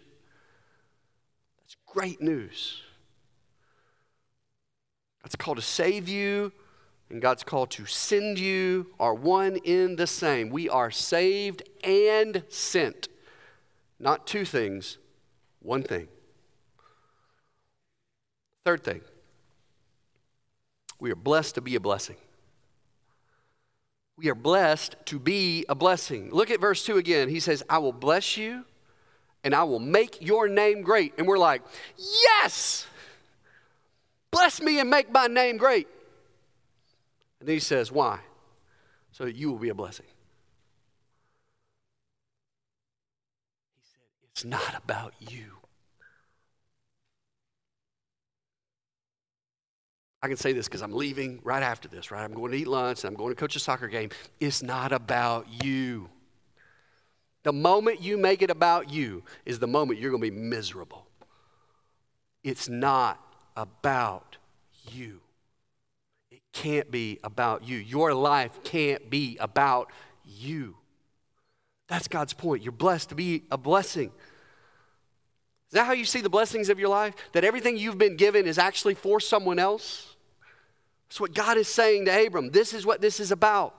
That's 1.60 1.76
great 1.86 2.22
news. 2.22 2.82
God's 5.24 5.36
called 5.36 5.58
to 5.58 5.64
save 5.64 6.08
you 6.08 6.54
and 7.10 7.22
God's 7.22 7.44
call 7.44 7.66
to 7.68 7.86
send 7.86 8.38
you 8.38 8.88
are 9.00 9.14
one 9.14 9.58
in 9.58 9.96
the 9.96 10.08
same. 10.08 10.50
We 10.50 10.70
are 10.70 10.92
saved 10.92 11.64
and 11.84 12.44
sent. 12.50 13.08
Not 14.00 14.28
two 14.28 14.46
things, 14.46 14.98
one 15.62 15.84
thing. 15.84 16.08
Third 18.66 18.84
thing, 18.84 19.02
we 21.00 21.12
are 21.12 21.16
blessed 21.16 21.56
to 21.56 21.62
be 21.62 21.76
a 21.76 21.80
blessing. 21.80 22.18
We 24.18 24.30
are 24.30 24.36
blessed 24.36 24.98
to 25.06 25.18
be 25.18 25.66
a 25.70 25.76
blessing. 25.76 26.30
Look 26.32 26.52
at 26.52 26.60
verse 26.60 26.86
2 26.86 26.98
again. 26.98 27.30
He 27.30 27.40
says, 27.40 27.64
I 27.70 27.78
will 27.78 27.94
bless 27.94 28.36
you 28.36 28.66
and 29.46 29.56
I 29.56 29.64
will 29.64 29.80
make 29.80 30.22
your 30.22 30.50
name 30.50 30.82
great. 30.82 31.14
And 31.18 31.26
we're 31.26 31.38
like, 31.38 31.62
yes! 31.98 32.86
Bless 34.30 34.62
me 34.62 34.80
and 34.80 34.90
make 34.90 35.12
my 35.12 35.28
name 35.28 35.56
great. 35.56 35.88
And 37.40 37.48
then 37.48 37.56
he 37.56 37.60
says, 37.60 37.92
Why? 37.92 38.20
So 39.12 39.26
that 39.26 39.36
you 39.36 39.52
will 39.52 39.60
be 39.60 39.70
a 39.70 39.74
blessing. 39.74 40.06
He 43.78 43.86
said, 43.86 44.02
It's 44.32 44.46
not 44.46 44.76
about 44.76 45.14
you. 45.20 45.58
I 50.22 50.28
can 50.28 50.36
say 50.36 50.52
this 50.52 50.68
because 50.68 50.82
I'm 50.82 50.92
leaving 50.92 51.40
right 51.44 51.64
after 51.64 51.88
this, 51.88 52.12
right? 52.12 52.24
I'm 52.24 52.34
going 52.34 52.52
to 52.52 52.58
eat 52.58 52.68
lunch 52.68 53.04
and 53.04 53.10
I'm 53.10 53.16
going 53.16 53.34
to 53.34 53.40
coach 53.40 53.56
a 53.56 53.60
soccer 53.60 53.88
game. 53.88 54.10
It's 54.42 54.62
not 54.62 54.92
about 54.92 55.48
you. 55.64 56.10
The 57.44 57.54
moment 57.54 58.02
you 58.02 58.18
make 58.18 58.42
it 58.42 58.50
about 58.50 58.92
you 58.92 59.24
is 59.46 59.60
the 59.60 59.68
moment 59.68 60.00
you're 60.00 60.12
going 60.12 60.22
to 60.22 60.30
be 60.30 60.38
miserable. 60.38 61.08
It's 62.44 62.68
not 62.68 63.18
about 63.56 64.38
you 64.92 65.22
can't 66.54 66.90
be 66.92 67.20
about 67.24 67.68
you. 67.68 67.78
Your 67.78 68.14
life 68.14 68.64
can't 68.64 69.10
be 69.10 69.38
about 69.40 69.92
you. 70.26 70.76
That's 71.88 72.08
God's 72.08 72.34
point. 72.34 72.64
You're 72.64 72.72
blessed 72.72 73.10
to 73.10 73.16
be 73.16 73.44
a 73.52 73.58
blessing. 73.58 74.12
Is 75.70 75.74
that 75.74 75.86
how 75.86 75.94
you 75.94 76.06
see 76.06 76.22
the 76.22 76.30
blessings 76.30 76.70
of 76.70 76.80
your 76.80 76.90
life? 76.90 77.16
That 77.34 77.44
everything 77.44 77.78
you've 77.78 77.98
been 77.98 78.16
given 78.16 78.46
is 78.46 78.58
actually 78.58 78.96
for 78.96 79.20
someone 79.20 79.60
else? 79.60 80.16
That's 81.08 81.20
what 81.20 81.34
God 81.34 81.58
is 81.58 81.68
saying 81.68 82.06
to 82.06 82.26
Abram. 82.26 82.52
This 82.52 82.74
is 82.74 82.86
what 82.86 83.02
this 83.02 83.20
is 83.20 83.32
about. 83.32 83.76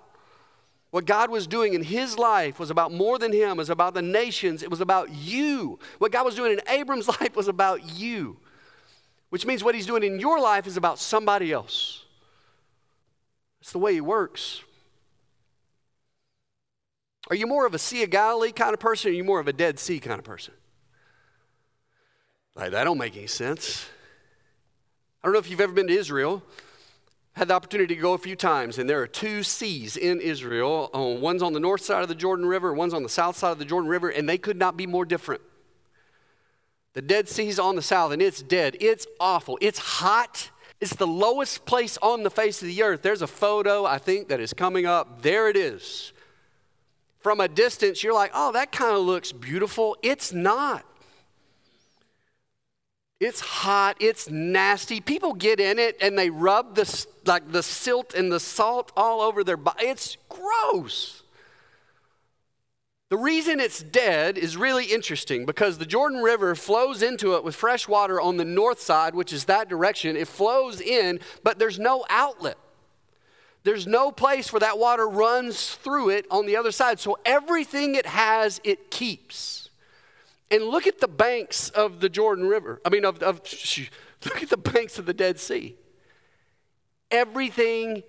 What 0.91 1.05
God 1.05 1.31
was 1.31 1.47
doing 1.47 1.75
in 1.75 1.85
his 1.85 2.19
life 2.19 2.59
was 2.59 2.71
about 2.71 2.93
more 2.93 3.19
than 3.19 3.33
him, 3.33 3.51
it 3.51 3.57
was 3.57 3.71
about 3.71 3.95
the 3.95 4.03
nations, 4.03 4.63
it 4.63 4.71
was 4.71 4.81
about 4.81 5.11
you. 5.11 5.79
What 5.99 6.11
God 6.11 6.25
was 6.25 6.35
doing 6.35 6.53
in 6.53 6.61
Abram's 6.69 7.07
life 7.21 7.37
was 7.37 7.47
about 7.47 7.97
you, 7.97 8.39
which 9.29 9.47
means 9.47 9.63
what 9.63 9.77
he's 9.77 9.87
doing 9.87 10.03
in 10.03 10.19
your 10.19 10.41
life 10.41 10.67
is 10.67 10.77
about 10.77 10.99
somebody 10.99 11.53
else. 11.53 12.05
It's 13.61 13.73
the 13.73 13.79
way 13.79 13.95
He 13.95 14.01
works. 14.01 14.63
Are 17.29 17.37
you 17.37 17.47
more 17.47 17.67
of 17.67 17.75
a 17.75 17.79
Sea 17.79 18.03
of 18.03 18.11
Galilee 18.11 18.53
kind 18.53 18.75
of 18.75 18.81
person 18.81 19.11
or 19.11 19.13
are 19.13 19.17
you 19.17 19.25
more 19.25 19.41
of 19.41 19.47
a 19.47 19.53
Dead 19.53 19.79
Sea 19.79 20.01
kind 20.01 20.19
of 20.19 20.25
person? 20.25 20.55
Like, 22.57 22.73
that 22.73 22.85
don't 22.85 22.99
make 22.99 23.17
any 23.17 23.29
sense. 23.29 23.87
I 25.23 25.27
don't 25.27 25.35
know 25.35 25.39
if 25.39 25.49
you've 25.49 25.61
ever 25.61 25.73
been 25.73 25.87
to 25.87 25.93
Israel. 25.93 26.43
Had 27.35 27.49
the 27.49 27.55
opportunity 27.55 27.95
to 27.95 28.01
go 28.01 28.15
a 28.15 28.19
few 28.19 28.35
times, 28.35 28.79
and 28.79 28.91
there 28.91 29.01
are 29.01 29.07
two 29.07 29.45
seas 29.45 29.97
in 29.97 30.21
Israel. 30.21 30.91
Uh, 30.93 31.21
one's 31.21 31.43
on 31.43 31.53
the 31.53 31.61
north 31.61 31.83
side 31.83 32.03
of 32.03 32.09
the 32.09 32.15
Jordan 32.15 32.47
River, 32.47 32.75
one's 32.75 32.93
on 32.93 33.05
the 33.05 33.09
south 33.09 33.37
side 33.37 33.53
of 33.53 33.59
the 33.59 33.65
Jordan 33.65 33.89
River, 33.89 34.09
and 34.09 34.29
they 34.29 34.37
could 34.37 34.57
not 34.57 34.77
be 34.77 34.87
more 34.87 35.05
different. 35.05 35.41
The 36.95 37.03
Dead 37.03 37.29
Sea's 37.29 37.61
on 37.61 37.77
the 37.77 37.83
south, 37.83 38.11
and 38.11 38.21
it's 38.21 38.43
dead. 38.43 38.77
It's 38.81 39.07
awful. 39.21 39.59
It's 39.61 39.79
hot. 39.79 40.51
It's 40.81 40.97
the 40.97 41.07
lowest 41.07 41.67
place 41.67 41.99
on 42.01 42.23
the 42.23 42.31
face 42.31 42.63
of 42.63 42.69
the 42.69 42.83
earth. 42.83 43.03
There's 43.03 43.23
a 43.23 43.27
photo, 43.27 43.85
I 43.85 43.99
think, 43.99 44.29
that 44.29 44.41
is 44.41 44.55
coming 44.55 44.87
up. 44.87 45.23
There 45.23 45.49
it 45.49 45.57
is. 45.57 46.13
From 47.19 47.41
a 47.41 47.49
distance, 47.49 48.03
you're 48.03 48.15
like, 48.15 48.31
oh, 48.35 48.53
that 48.53 48.73
kind 48.73 48.97
of 48.97 49.03
looks 49.03 49.31
beautiful. 49.31 49.97
It's 50.03 50.33
not. 50.33 50.85
It's 53.21 53.41
hot, 53.41 53.99
it's 54.01 54.31
nasty. 54.31 55.03
People 55.03 55.35
get 55.35 55.61
in 55.61 55.79
it 55.79 55.99
and 56.01 56.19
they 56.19 56.31
rub 56.31 56.75
the 56.75 57.07
like 57.27 57.53
the 57.53 57.63
silt 57.63 58.15
and 58.15 58.33
the 58.33 58.41
salt 58.41 58.91
all 58.97 59.21
over 59.21 59.45
their 59.45 59.59
body. 59.59 59.89
It's 59.89 60.17
gross. 60.31 61.23
The 63.11 63.19
reason 63.19 63.59
it's 63.59 63.83
dead 63.83 64.39
is 64.39 64.57
really 64.57 64.85
interesting 64.85 65.45
because 65.45 65.79
the 65.79 65.85
Jordan 65.85 66.23
River 66.23 66.55
flows 66.55 67.03
into 67.03 67.35
it 67.35 67.43
with 67.43 67.57
fresh 67.57 67.89
water 67.89 68.21
on 68.21 68.37
the 68.37 68.45
north 68.45 68.81
side, 68.81 69.17
which 69.17 69.33
is 69.33 69.47
that 69.47 69.69
direction. 69.69 70.17
It 70.17 70.29
flows 70.29 70.81
in, 70.81 71.19
but 71.43 71.59
there's 71.59 71.79
no 71.79 72.05
outlet. 72.09 72.57
There's 73.65 73.85
no 73.85 74.13
place 74.13 74.53
where 74.53 74.61
that 74.61 74.79
water 74.79 75.09
runs 75.09 75.75
through 75.75 76.11
it 76.11 76.27
on 76.31 76.47
the 76.47 76.57
other 76.57 76.71
side. 76.71 77.01
So 77.01 77.19
everything 77.27 77.97
it 77.97 78.07
has, 78.07 78.61
it 78.63 78.93
keeps. 78.93 79.71
And 80.49 80.63
look 80.63 80.87
at 80.87 81.01
the 81.01 81.09
banks 81.09 81.69
of 81.71 81.99
the 81.99 82.09
Jordan 82.09 82.47
River. 82.47 82.81
I 82.85 82.91
mean, 82.91 83.05
of, 83.05 83.21
of 83.25 83.41
look 84.25 84.41
at 84.41 84.51
the 84.51 84.57
banks 84.57 85.01
of 85.01 85.07
the 85.07 85.15
Dead 85.15 85.41
Sea. 85.41 85.75
Everything 87.11 88.05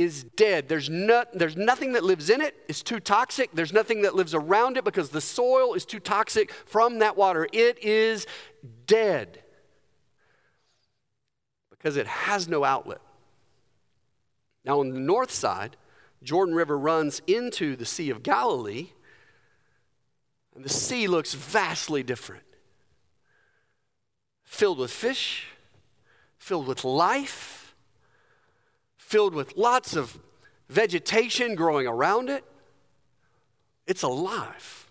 is 0.00 0.24
dead. 0.24 0.68
There's, 0.68 0.88
no, 0.88 1.24
there's 1.34 1.56
nothing 1.56 1.92
that 1.92 2.02
lives 2.02 2.30
in 2.30 2.40
it. 2.40 2.54
It's 2.68 2.82
too 2.82 3.00
toxic. 3.00 3.50
There's 3.52 3.72
nothing 3.72 4.02
that 4.02 4.14
lives 4.14 4.34
around 4.34 4.76
it 4.76 4.84
because 4.84 5.10
the 5.10 5.20
soil 5.20 5.74
is 5.74 5.84
too 5.84 6.00
toxic 6.00 6.52
from 6.52 7.00
that 7.00 7.16
water. 7.16 7.46
It 7.52 7.82
is 7.82 8.26
dead 8.86 9.42
because 11.70 11.96
it 11.96 12.06
has 12.06 12.48
no 12.48 12.64
outlet. 12.64 13.00
Now, 14.64 14.80
on 14.80 14.90
the 14.90 15.00
north 15.00 15.30
side, 15.30 15.76
Jordan 16.22 16.54
River 16.54 16.78
runs 16.78 17.20
into 17.26 17.76
the 17.76 17.86
Sea 17.86 18.10
of 18.10 18.22
Galilee 18.22 18.90
and 20.54 20.64
the 20.64 20.68
sea 20.68 21.06
looks 21.08 21.34
vastly 21.34 22.02
different 22.02 22.44
filled 24.44 24.78
with 24.78 24.90
fish, 24.90 25.46
filled 26.38 26.66
with 26.66 26.84
life, 26.84 27.59
filled 29.10 29.34
with 29.34 29.56
lots 29.56 29.96
of 29.96 30.16
vegetation 30.68 31.56
growing 31.56 31.88
around 31.88 32.30
it. 32.30 32.44
It's 33.84 34.04
alive. 34.04 34.88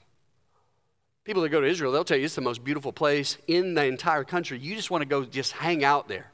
People 1.23 1.41
that 1.43 1.49
go 1.49 1.61
to 1.61 1.67
Israel, 1.67 1.93
they'll 1.93 2.03
tell 2.03 2.17
you 2.17 2.25
it's 2.25 2.35
the 2.35 2.41
most 2.41 2.61
beautiful 2.61 2.91
place 2.91 3.37
in 3.47 3.75
the 3.75 3.85
entire 3.85 4.25
country. 4.25 4.59
You 4.59 4.75
just 4.75 4.91
want 4.91 5.03
to 5.03 5.07
go 5.07 5.23
just 5.23 5.53
hang 5.53 5.85
out 5.85 6.09
there. 6.09 6.31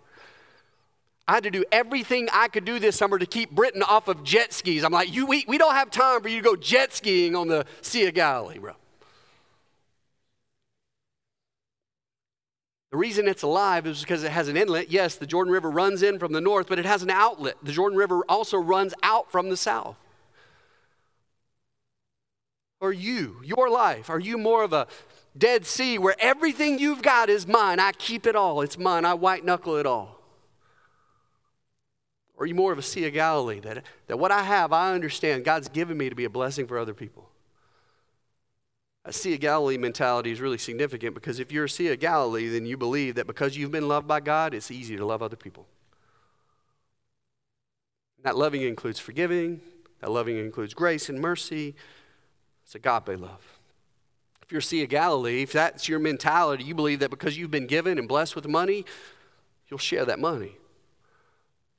I 1.28 1.34
had 1.34 1.44
to 1.44 1.52
do 1.52 1.64
everything 1.72 2.28
I 2.34 2.48
could 2.48 2.66
do 2.66 2.80
this 2.80 2.96
summer 2.96 3.20
to 3.20 3.26
keep 3.28 3.52
Britain 3.52 3.84
off 3.84 4.08
of 4.08 4.24
jet 4.24 4.52
skis. 4.52 4.84
I'm 4.84 4.92
like, 4.92 5.14
you, 5.14 5.28
we, 5.28 5.46
we 5.48 5.60
don't 5.60 5.76
have 5.76 5.92
time 5.92 6.22
for 6.22 6.28
you 6.28 6.38
to 6.38 6.44
go 6.44 6.56
jet 6.56 6.92
skiing 6.92 7.36
on 7.36 7.48
the 7.48 7.68
Sea 7.82 8.08
of 8.08 8.16
Galilee, 8.16 8.58
bro. 8.58 8.74
The 12.96 13.00
reason 13.00 13.28
it's 13.28 13.44
alive 13.44 13.86
is 13.88 14.00
because 14.00 14.24
it 14.24 14.32
has 14.32 14.48
an 14.48 14.56
inlet. 14.56 14.90
Yes, 14.90 15.16
the 15.16 15.28
Jordan 15.28 15.52
River 15.52 15.70
runs 15.70 16.02
in 16.02 16.18
from 16.18 16.32
the 16.32 16.40
north, 16.40 16.68
but 16.70 16.80
it 16.80 16.86
has 16.86 17.04
an 17.04 17.10
outlet. 17.10 17.56
The 17.62 17.74
Jordan 17.74 17.98
River 17.98 18.22
also 18.30 18.58
runs 18.58 18.94
out 19.04 19.30
from 19.30 19.50
the 19.50 19.58
south. 19.58 19.98
Are 22.80 22.94
you, 22.94 23.42
your 23.44 23.70
life, 23.70 24.10
are 24.10 24.22
you 24.22 24.38
more 24.38 24.64
of 24.64 24.72
a 24.72 24.88
Dead 25.38 25.66
Sea 25.66 25.98
where 25.98 26.16
everything 26.20 26.80
you've 26.80 27.02
got 27.02 27.28
is 27.30 27.46
mine? 27.46 27.82
I 27.82 27.92
keep 27.92 28.26
it 28.26 28.34
all, 28.34 28.62
it's 28.62 28.78
mine, 28.78 29.04
I 29.04 29.14
white 29.14 29.44
knuckle 29.44 29.76
it 29.76 29.86
all. 29.86 30.22
Or 32.38 32.46
are 32.46 32.48
you 32.48 32.56
more 32.56 32.72
of 32.72 32.80
a 32.80 32.82
Sea 32.82 33.08
of 33.08 33.14
Galilee 33.14 33.60
that, 33.60 33.84
that 34.08 34.20
what 34.20 34.32
I 34.32 34.44
have, 34.44 34.72
I 34.72 34.94
understand 34.94 35.44
God's 35.44 35.68
given 35.68 35.98
me 35.98 36.08
to 36.08 36.16
be 36.16 36.24
a 36.24 36.30
blessing 36.30 36.66
for 36.66 36.80
other 36.80 36.94
people? 36.94 37.25
A 39.08 39.14
Sea 39.14 39.36
of 39.36 39.40
Galilee 39.40 39.78
mentality 39.78 40.32
is 40.32 40.42
really 40.42 40.58
significant 40.58 41.14
because 41.14 41.40
if 41.40 41.52
you're 41.52 41.66
a 41.66 41.70
Sea 41.70 41.90
of 41.90 42.00
Galilee, 42.00 42.50
then 42.50 42.66
you 42.66 42.76
believe 42.76 43.16
that 43.16 43.28
because 43.28 43.56
you've 43.56 43.72
been 43.72 43.88
loved 43.88 44.08
by 44.08 44.20
God, 44.20 44.56
it's 44.56 44.72
easy 44.72 44.98
to 44.98 45.06
love 45.06 45.22
other 45.22 45.36
people. 45.36 45.68
That 48.24 48.36
loving 48.36 48.64
includes 48.64 49.00
forgiving, 49.00 49.62
that 50.02 50.10
loving 50.10 50.38
includes 50.38 50.74
grace 50.74 51.08
and 51.08 51.22
mercy. 51.22 51.76
It's 52.64 52.74
agape 52.74 53.20
love. 53.20 53.60
If 54.42 54.52
you're 54.52 54.60
a 54.60 54.64
Sea 54.64 54.82
of 54.84 54.90
Galilee, 54.90 55.44
if 55.44 55.52
that's 55.52 55.88
your 55.88 56.00
mentality, 56.00 56.64
you 56.64 56.74
believe 56.74 57.00
that 57.00 57.12
because 57.12 57.38
you've 57.38 57.52
been 57.52 57.68
given 57.68 58.00
and 58.00 58.08
blessed 58.08 58.36
with 58.36 58.48
money, 58.48 58.86
you'll 59.70 59.78
share 59.78 60.06
that 60.06 60.18
money. 60.18 60.58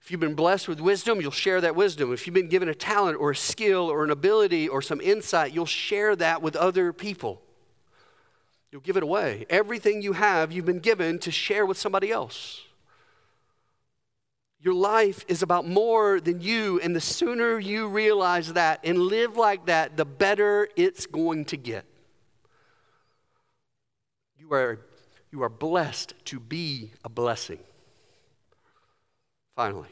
If 0.07 0.13
you've 0.13 0.21
been 0.21 0.37
blessed 0.37 0.69
with 0.69 0.79
wisdom, 0.79 1.21
you'll 1.21 1.33
share 1.33 1.61
that 1.61 1.75
wisdom. 1.75 2.13
If 2.13 2.29
you've 2.29 2.35
been 2.35 2.49
given 2.49 2.69
a 2.69 2.77
talent 2.77 3.19
or 3.19 3.33
a 3.33 3.37
skill 3.37 3.91
or 3.91 4.05
an 4.05 4.11
ability 4.11 4.69
or 4.69 4.81
some 4.81 5.01
insight, 5.01 5.53
you'll 5.53 5.67
share 5.67 6.15
that 6.15 6.41
with 6.41 6.55
other 6.55 6.93
people. 6.93 7.43
You'll 8.71 8.83
give 8.83 8.97
it 8.97 9.03
away. 9.03 9.47
Everything 9.51 10.03
you 10.03 10.13
have, 10.13 10.53
you've 10.53 10.65
been 10.65 10.79
given 10.79 11.19
to 11.19 11.33
share 11.33 11.67
with 11.67 11.77
somebody 11.77 12.13
else. 12.13 12.63
Your 14.61 14.75
life 14.75 15.25
is 15.27 15.43
about 15.43 15.67
more 15.67 16.21
than 16.21 16.41
you, 16.41 16.79
and 16.79 16.95
the 16.95 17.01
sooner 17.01 17.59
you 17.59 17.89
realize 17.89 18.53
that 18.53 18.79
and 18.85 19.01
live 19.01 19.37
like 19.37 19.67
that, 19.67 19.97
the 19.97 20.05
better 20.05 20.69
it's 20.77 21.07
going 21.07 21.47
to 21.47 21.57
get. 21.57 21.85
You 24.39 24.53
are, 24.53 24.79
you 25.33 25.43
are 25.43 25.49
blessed 25.49 26.15
to 26.27 26.39
be 26.39 26.93
a 27.05 27.09
blessing. 27.09 27.59
Finally, 29.57 29.89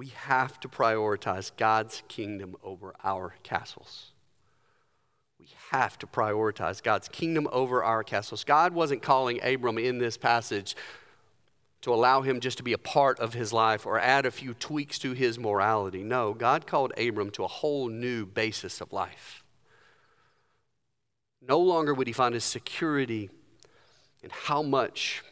we 0.00 0.06
have 0.16 0.58
to 0.58 0.66
prioritize 0.66 1.52
God's 1.58 2.02
kingdom 2.08 2.56
over 2.64 2.94
our 3.04 3.34
castles. 3.42 4.12
We 5.38 5.48
have 5.72 5.98
to 5.98 6.06
prioritize 6.06 6.82
God's 6.82 7.06
kingdom 7.06 7.46
over 7.52 7.84
our 7.84 8.02
castles. 8.02 8.42
God 8.42 8.72
wasn't 8.72 9.02
calling 9.02 9.40
Abram 9.42 9.76
in 9.76 9.98
this 9.98 10.16
passage 10.16 10.74
to 11.82 11.92
allow 11.92 12.22
him 12.22 12.40
just 12.40 12.56
to 12.56 12.62
be 12.62 12.72
a 12.72 12.78
part 12.78 13.20
of 13.20 13.34
his 13.34 13.52
life 13.52 13.84
or 13.84 13.98
add 13.98 14.24
a 14.24 14.30
few 14.30 14.54
tweaks 14.54 14.98
to 15.00 15.12
his 15.12 15.38
morality. 15.38 16.02
No, 16.02 16.32
God 16.32 16.66
called 16.66 16.94
Abram 16.96 17.28
to 17.32 17.44
a 17.44 17.48
whole 17.48 17.90
new 17.90 18.24
basis 18.24 18.80
of 18.80 18.94
life. 18.94 19.44
No 21.46 21.58
longer 21.58 21.92
would 21.92 22.06
he 22.06 22.14
find 22.14 22.32
his 22.32 22.44
security 22.44 23.28
in 24.22 24.30
how 24.32 24.62
much 24.62 25.22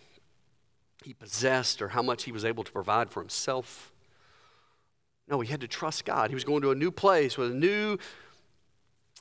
he 1.06 1.14
possessed 1.14 1.80
or 1.80 1.88
how 1.88 2.02
much 2.02 2.24
he 2.24 2.32
was 2.32 2.44
able 2.44 2.64
to 2.64 2.72
provide 2.72 3.08
for 3.08 3.22
himself. 3.22 3.94
No, 5.28 5.40
he 5.40 5.50
had 5.50 5.60
to 5.60 5.68
trust 5.68 6.04
God. 6.04 6.30
He 6.30 6.34
was 6.34 6.44
going 6.44 6.62
to 6.62 6.70
a 6.70 6.74
new 6.74 6.90
place 6.90 7.36
with 7.36 7.52
new, 7.52 7.98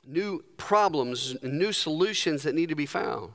new 0.06 0.42
problems, 0.56 1.36
new 1.42 1.72
solutions 1.72 2.44
that 2.44 2.54
need 2.54 2.70
to 2.70 2.74
be 2.74 2.86
found. 2.86 3.32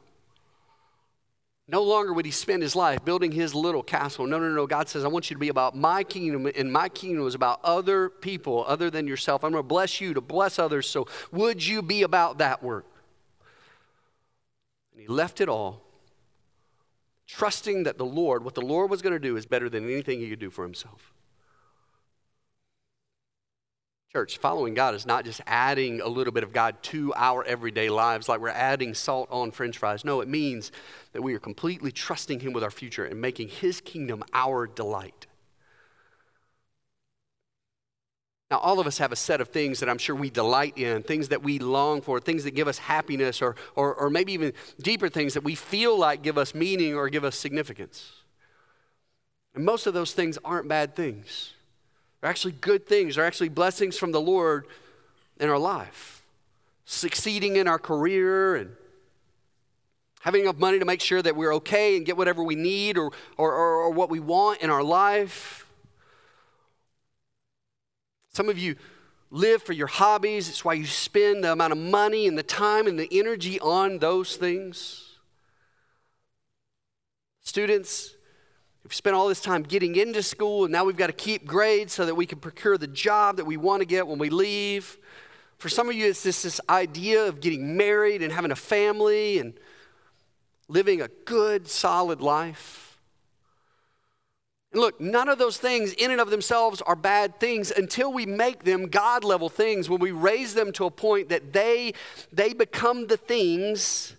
No 1.67 1.81
longer 1.81 2.11
would 2.11 2.25
he 2.25 2.31
spend 2.31 2.61
his 2.61 2.75
life 2.75 3.05
building 3.05 3.31
his 3.31 3.55
little 3.55 3.83
castle. 3.83 4.27
No, 4.27 4.37
no, 4.37 4.49
no. 4.49 4.67
God 4.67 4.89
says, 4.89 5.05
I 5.05 5.07
want 5.07 5.29
you 5.29 5.35
to 5.35 5.39
be 5.39 5.47
about 5.47 5.77
my 5.77 6.03
kingdom, 6.03 6.49
and 6.57 6.71
my 6.71 6.89
kingdom 6.89 7.25
is 7.25 7.35
about 7.35 7.61
other 7.63 8.09
people 8.09 8.65
other 8.67 8.89
than 8.89 9.07
yourself. 9.07 9.43
I'm 9.43 9.51
going 9.51 9.63
to 9.63 9.67
bless 9.67 10.01
you 10.01 10.13
to 10.13 10.19
bless 10.19 10.59
others. 10.59 10.89
So, 10.89 11.07
would 11.31 11.65
you 11.65 11.81
be 11.81 12.03
about 12.03 12.39
that 12.39 12.61
work? 12.61 12.85
And 14.91 15.01
he 15.01 15.07
left 15.07 15.39
it 15.39 15.47
all, 15.47 15.85
trusting 17.27 17.83
that 17.83 17.97
the 17.97 18.05
Lord, 18.05 18.43
what 18.43 18.55
the 18.55 18.61
Lord 18.61 18.89
was 18.89 19.01
going 19.01 19.13
to 19.13 19.19
do, 19.19 19.37
is 19.37 19.45
better 19.45 19.69
than 19.69 19.89
anything 19.89 20.19
he 20.19 20.29
could 20.29 20.39
do 20.39 20.49
for 20.49 20.63
himself. 20.63 21.12
Church, 24.15 24.37
following 24.37 24.75
God 24.75 24.93
is 24.93 25.07
not 25.07 25.25
just 25.25 25.41
adding 25.47 25.99
a 25.99 26.07
little 26.07 26.31
bit 26.31 26.43
of 26.43 26.53
God 26.53 26.75
to 26.83 27.11
our 27.15 27.43
everyday 27.45 27.89
lives 27.89 28.29
like 28.29 28.39
we're 28.39 28.49
adding 28.49 28.93
salt 28.93 29.27
on 29.31 29.49
french 29.49 29.79
fries. 29.79 30.05
No, 30.05 30.21
it 30.21 30.27
means 30.27 30.71
that 31.13 31.23
we 31.23 31.33
are 31.33 31.39
completely 31.39 31.91
trusting 31.91 32.39
Him 32.41 32.53
with 32.53 32.63
our 32.63 32.69
future 32.69 33.05
and 33.05 33.19
making 33.19 33.47
His 33.47 33.81
kingdom 33.81 34.23
our 34.31 34.67
delight. 34.67 35.25
Now, 38.51 38.59
all 38.59 38.79
of 38.79 38.85
us 38.85 38.99
have 38.99 39.11
a 39.11 39.15
set 39.15 39.41
of 39.41 39.47
things 39.47 39.79
that 39.79 39.89
I'm 39.89 39.97
sure 39.97 40.15
we 40.15 40.29
delight 40.29 40.77
in, 40.77 41.01
things 41.01 41.29
that 41.29 41.41
we 41.41 41.57
long 41.57 42.01
for, 42.01 42.19
things 42.19 42.43
that 42.43 42.51
give 42.51 42.67
us 42.67 42.77
happiness, 42.77 43.41
or, 43.41 43.55
or, 43.73 43.95
or 43.95 44.11
maybe 44.11 44.31
even 44.33 44.53
deeper 44.79 45.09
things 45.09 45.33
that 45.33 45.43
we 45.43 45.55
feel 45.55 45.97
like 45.97 46.21
give 46.21 46.37
us 46.37 46.53
meaning 46.53 46.93
or 46.93 47.09
give 47.09 47.23
us 47.23 47.35
significance. 47.35 48.11
And 49.55 49.65
most 49.65 49.87
of 49.87 49.95
those 49.95 50.13
things 50.13 50.37
aren't 50.45 50.67
bad 50.67 50.95
things. 50.95 51.53
They're 52.23 52.29
actually 52.29 52.53
good 52.53 52.87
things, 52.87 53.15
they're 53.15 53.25
actually 53.25 53.49
blessings 53.49 53.97
from 53.97 54.13
the 54.13 54.21
Lord 54.21 54.65
in 55.41 55.49
our 55.49 55.57
life. 55.57 56.23
Succeeding 56.85 57.57
in 57.57 57.67
our 57.67 57.77
career 57.77 58.55
and 58.55 58.77
having 60.21 60.43
enough 60.43 60.57
money 60.57 60.79
to 60.79 60.85
make 60.85 61.01
sure 61.01 61.21
that 61.21 61.35
we're 61.35 61.53
okay 61.55 61.97
and 61.97 62.05
get 62.05 62.15
whatever 62.15 62.41
we 62.41 62.55
need 62.55 62.97
or, 62.97 63.11
or, 63.35 63.51
or, 63.51 63.75
or 63.81 63.89
what 63.89 64.09
we 64.09 64.21
want 64.21 64.61
in 64.61 64.69
our 64.69 64.81
life. 64.81 65.65
Some 68.29 68.47
of 68.47 68.57
you 68.57 68.77
live 69.29 69.61
for 69.61 69.73
your 69.73 69.87
hobbies. 69.87 70.47
It's 70.47 70.63
why 70.63 70.75
you 70.75 70.85
spend 70.85 71.43
the 71.43 71.51
amount 71.51 71.73
of 71.73 71.77
money 71.77 72.25
and 72.25 72.37
the 72.37 72.43
time 72.43 72.87
and 72.87 72.97
the 72.97 73.09
energy 73.11 73.59
on 73.59 73.99
those 73.99 74.37
things. 74.37 75.17
Students, 77.41 78.15
we've 78.83 78.93
spent 78.93 79.15
all 79.15 79.27
this 79.27 79.41
time 79.41 79.63
getting 79.63 79.95
into 79.95 80.21
school, 80.21 80.65
and 80.65 80.71
now 80.71 80.83
we've 80.83 80.97
got 80.97 81.07
to 81.07 81.13
keep 81.13 81.45
grades 81.45 81.93
so 81.93 82.05
that 82.05 82.15
we 82.15 82.25
can 82.25 82.39
procure 82.39 82.77
the 82.77 82.87
job 82.87 83.37
that 83.37 83.45
we 83.45 83.57
want 83.57 83.81
to 83.81 83.85
get 83.85 84.07
when 84.07 84.19
we 84.19 84.29
leave. 84.29 84.97
For 85.57 85.69
some 85.69 85.87
of 85.89 85.95
you, 85.95 86.07
it's 86.07 86.23
this, 86.23 86.41
this 86.41 86.59
idea 86.69 87.25
of 87.25 87.39
getting 87.39 87.77
married 87.77 88.21
and 88.21 88.33
having 88.33 88.51
a 88.51 88.55
family 88.55 89.39
and 89.39 89.53
living 90.67 91.01
a 91.01 91.07
good, 91.25 91.67
solid 91.67 92.21
life. 92.21 92.97
And 94.73 94.81
look, 94.81 94.99
none 94.99 95.29
of 95.29 95.37
those 95.37 95.57
things 95.57 95.93
in 95.93 96.11
and 96.11 96.19
of 96.19 96.31
themselves 96.31 96.81
are 96.81 96.95
bad 96.95 97.39
things 97.39 97.71
until 97.71 98.11
we 98.11 98.25
make 98.25 98.63
them 98.63 98.87
God 98.87 99.23
level 99.23 99.47
things, 99.47 99.87
when 99.87 100.01
we 100.01 100.11
raise 100.11 100.55
them 100.55 100.71
to 100.73 100.85
a 100.85 100.91
point 100.91 101.29
that 101.29 101.53
they, 101.53 101.93
they 102.31 102.53
become 102.53 103.07
the 103.07 103.17
things 103.17 104.15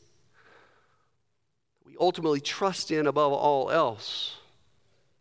we 1.85 1.96
ultimately 2.00 2.40
trust 2.40 2.90
in 2.90 3.07
above 3.07 3.33
all 3.33 3.70
else. 3.70 4.37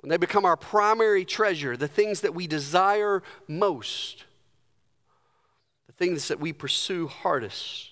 When 0.04 0.10
they 0.10 0.18
become 0.18 0.44
our 0.44 0.58
primary 0.58 1.24
treasure, 1.24 1.78
the 1.78 1.88
things 1.88 2.20
that 2.22 2.36
we 2.36 2.46
desire 2.46 3.24
most, 3.48 4.26
the 5.88 5.94
things 5.94 6.28
that 6.28 6.42
we 6.42 6.52
pursue 6.52 7.08
hardest. 7.08 7.92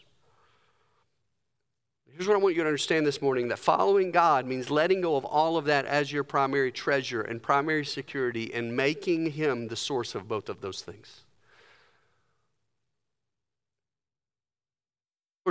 Here's 2.12 2.28
what 2.28 2.36
I 2.36 2.40
want 2.40 2.58
you 2.58 2.64
to 2.64 2.68
understand 2.68 3.06
this 3.06 3.22
morning 3.22 3.48
that 3.48 3.60
following 3.60 4.12
God 4.12 4.46
means 4.46 4.70
letting 4.70 5.00
go 5.00 5.16
of 5.16 5.24
all 5.24 5.56
of 5.56 5.64
that 5.66 5.86
as 5.86 6.12
your 6.12 6.26
primary 6.26 6.70
treasure 6.70 7.22
and 7.22 7.42
primary 7.42 7.86
security 7.86 8.54
and 8.54 8.76
making 8.76 9.32
Him 9.32 9.70
the 9.70 9.78
source 9.78 10.14
of 10.14 10.28
both 10.28 10.50
of 10.50 10.60
those 10.60 10.82
things. 10.82 11.22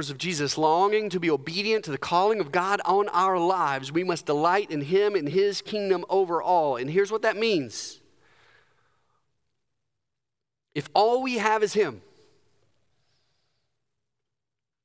Of 0.08 0.16
Jesus 0.16 0.56
longing 0.56 1.10
to 1.10 1.20
be 1.20 1.28
obedient 1.28 1.84
to 1.84 1.90
the 1.90 1.98
calling 1.98 2.40
of 2.40 2.52
God 2.52 2.80
on 2.86 3.08
our 3.08 3.38
lives, 3.38 3.92
we 3.92 4.02
must 4.02 4.24
delight 4.24 4.70
in 4.70 4.80
Him 4.80 5.14
and 5.14 5.28
His 5.28 5.60
kingdom 5.60 6.06
over 6.08 6.40
all. 6.40 6.76
And 6.76 6.88
here's 6.88 7.12
what 7.12 7.22
that 7.22 7.36
means 7.36 8.00
if 10.74 10.88
all 10.94 11.22
we 11.22 11.34
have 11.34 11.62
is 11.62 11.74
Him, 11.74 12.00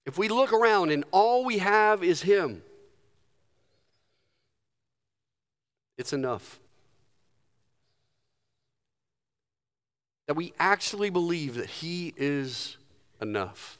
if 0.06 0.17
we 0.17 0.28
look 0.28 0.51
around 0.51 0.91
and 0.91 1.06
all 1.12 1.45
we 1.45 1.60
have 1.60 2.04
is 2.04 2.23
Him, 2.23 2.62
it's 5.97 6.12
enough. 6.12 6.60
That 10.28 10.34
we 10.34 10.54
actually 10.60 11.10
believe 11.10 11.56
that 11.56 11.69
He 11.69 12.13
is 12.17 12.75
enough. 13.21 13.78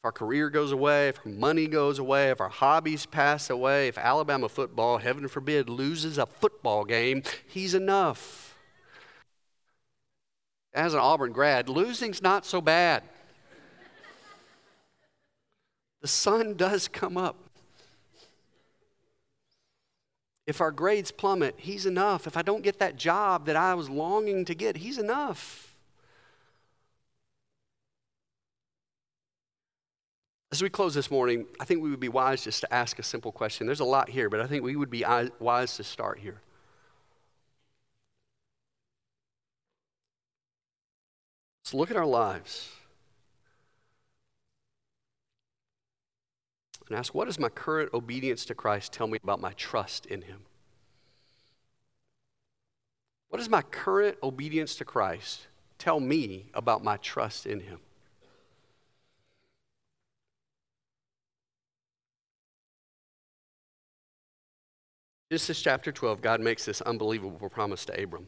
If 0.00 0.04
our 0.04 0.12
career 0.12 0.48
goes 0.48 0.72
away, 0.72 1.08
if 1.08 1.20
our 1.24 1.32
money 1.32 1.66
goes 1.66 1.98
away, 1.98 2.30
if 2.30 2.40
our 2.40 2.48
hobbies 2.48 3.04
pass 3.04 3.50
away, 3.50 3.88
if 3.88 3.98
Alabama 3.98 4.48
football, 4.48 4.98
heaven 4.98 5.28
forbid, 5.28 5.68
loses 5.68 6.16
a 6.16 6.26
football 6.26 6.84
game, 6.84 7.22
He's 7.46 7.74
enough. 7.74 8.56
As 10.72 10.94
an 10.94 11.00
Auburn 11.00 11.32
grad, 11.32 11.68
losing's 11.68 12.22
not 12.22 12.46
so 12.46 12.60
bad 12.60 13.02
the 16.00 16.08
sun 16.08 16.54
does 16.54 16.88
come 16.88 17.16
up. 17.16 17.36
If 20.46 20.60
our 20.60 20.72
grades 20.72 21.10
plummet, 21.10 21.54
He's 21.58 21.86
enough. 21.86 22.26
If 22.26 22.36
I 22.36 22.42
don't 22.42 22.62
get 22.62 22.78
that 22.78 22.96
job 22.96 23.46
that 23.46 23.56
I 23.56 23.74
was 23.74 23.88
longing 23.88 24.44
to 24.46 24.54
get, 24.54 24.78
He's 24.78 24.98
enough. 24.98 25.69
As 30.52 30.62
we 30.62 30.68
close 30.68 30.94
this 30.94 31.10
morning, 31.10 31.46
I 31.60 31.64
think 31.64 31.80
we 31.80 31.90
would 31.90 32.00
be 32.00 32.08
wise 32.08 32.42
just 32.42 32.60
to 32.62 32.74
ask 32.74 32.98
a 32.98 33.04
simple 33.04 33.30
question. 33.30 33.66
There's 33.66 33.80
a 33.80 33.84
lot 33.84 34.10
here, 34.10 34.28
but 34.28 34.40
I 34.40 34.46
think 34.46 34.64
we 34.64 34.74
would 34.74 34.90
be 34.90 35.04
wise 35.38 35.76
to 35.76 35.84
start 35.84 36.18
here. 36.18 36.40
Let's 41.62 41.74
look 41.74 41.90
at 41.90 41.96
our 41.96 42.06
lives. 42.06 42.72
and 46.90 46.98
ask, 46.98 47.14
what 47.14 47.26
does 47.26 47.38
my 47.38 47.48
current 47.48 47.94
obedience 47.94 48.44
to 48.46 48.54
Christ 48.54 48.92
tell 48.92 49.06
me 49.06 49.18
about 49.22 49.40
my 49.40 49.52
trust 49.52 50.06
in 50.06 50.22
Him? 50.22 50.40
What 53.28 53.38
does 53.38 53.48
my 53.48 53.62
current 53.62 54.18
obedience 54.24 54.74
to 54.76 54.84
Christ 54.84 55.46
tell 55.78 56.00
me 56.00 56.46
about 56.52 56.82
my 56.82 56.96
trust 56.96 57.46
in 57.46 57.60
Him? 57.60 57.78
Genesis 65.30 65.62
chapter 65.62 65.92
12, 65.92 66.20
God 66.20 66.40
makes 66.40 66.64
this 66.64 66.80
unbelievable 66.82 67.48
promise 67.48 67.84
to 67.86 68.02
Abram. 68.02 68.26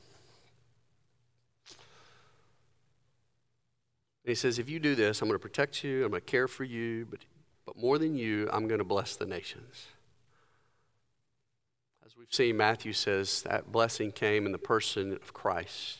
And 4.24 4.30
he 4.30 4.34
says, 4.34 4.58
If 4.58 4.70
you 4.70 4.78
do 4.78 4.94
this, 4.94 5.20
I'm 5.20 5.28
going 5.28 5.38
to 5.38 5.42
protect 5.42 5.82
you, 5.82 6.04
I'm 6.04 6.10
going 6.10 6.22
to 6.22 6.26
care 6.26 6.46
for 6.46 6.64
you, 6.64 7.06
but 7.10 7.20
but 7.64 7.76
more 7.76 7.98
than 7.98 8.16
you, 8.16 8.48
I'm 8.52 8.66
going 8.66 8.78
to 8.78 8.84
bless 8.84 9.16
the 9.16 9.26
nations. 9.26 9.86
As 12.04 12.16
we've 12.16 12.32
seen, 12.32 12.56
Matthew 12.56 12.92
says 12.92 13.42
that 13.42 13.70
blessing 13.70 14.12
came 14.12 14.46
in 14.46 14.52
the 14.52 14.58
person 14.58 15.12
of 15.12 15.32
Christ. 15.32 15.98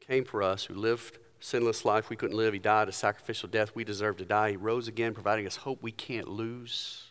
came 0.00 0.24
for 0.24 0.42
us 0.42 0.66
who 0.66 0.74
lived 0.74 1.18
sinless 1.40 1.84
life 1.84 2.08
we 2.08 2.16
couldn't 2.16 2.36
live. 2.36 2.52
He 2.52 2.60
died 2.60 2.88
a 2.88 2.92
sacrificial 2.92 3.48
death 3.48 3.74
we 3.74 3.82
deserve 3.82 4.16
to 4.18 4.24
die. 4.24 4.50
He 4.50 4.56
rose 4.56 4.86
again, 4.86 5.14
providing 5.14 5.46
us 5.46 5.56
hope 5.56 5.82
we 5.82 5.92
can't 5.92 6.28
lose. 6.28 7.05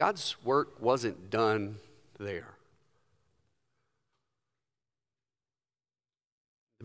God's 0.00 0.36
work 0.44 0.80
wasn't 0.80 1.30
done 1.30 1.76
there. 2.18 2.54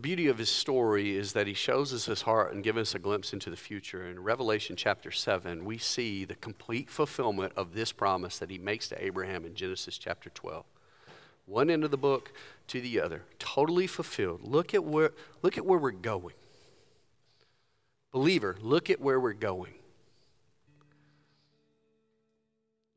beauty 0.08 0.28
of 0.28 0.38
his 0.38 0.48
story 0.48 1.16
is 1.16 1.34
that 1.34 1.46
he 1.46 1.52
shows 1.52 1.92
us 1.92 2.06
his 2.06 2.22
heart 2.22 2.54
and 2.54 2.64
gives 2.64 2.78
us 2.78 2.94
a 2.94 2.98
glimpse 2.98 3.34
into 3.34 3.50
the 3.50 3.56
future. 3.56 4.06
In 4.06 4.22
Revelation 4.22 4.74
chapter 4.76 5.10
7, 5.10 5.64
we 5.64 5.76
see 5.76 6.24
the 6.24 6.36
complete 6.36 6.88
fulfillment 6.88 7.52
of 7.56 7.74
this 7.74 7.92
promise 7.92 8.38
that 8.38 8.50
he 8.50 8.56
makes 8.56 8.88
to 8.88 9.04
Abraham 9.04 9.44
in 9.44 9.54
Genesis 9.54 9.98
chapter 9.98 10.30
12. 10.30 10.64
One 11.44 11.68
end 11.68 11.84
of 11.84 11.90
the 11.90 11.98
book 11.98 12.32
to 12.68 12.80
the 12.80 13.00
other, 13.00 13.24
totally 13.38 13.86
fulfilled. 13.86 14.40
Look 14.42 14.72
at 14.72 14.84
where, 14.84 15.10
look 15.42 15.58
at 15.58 15.66
where 15.66 15.78
we're 15.78 15.90
going. 15.90 16.36
Believer, 18.12 18.56
look 18.62 18.88
at 18.88 19.00
where 19.00 19.20
we're 19.20 19.32
going. 19.32 19.74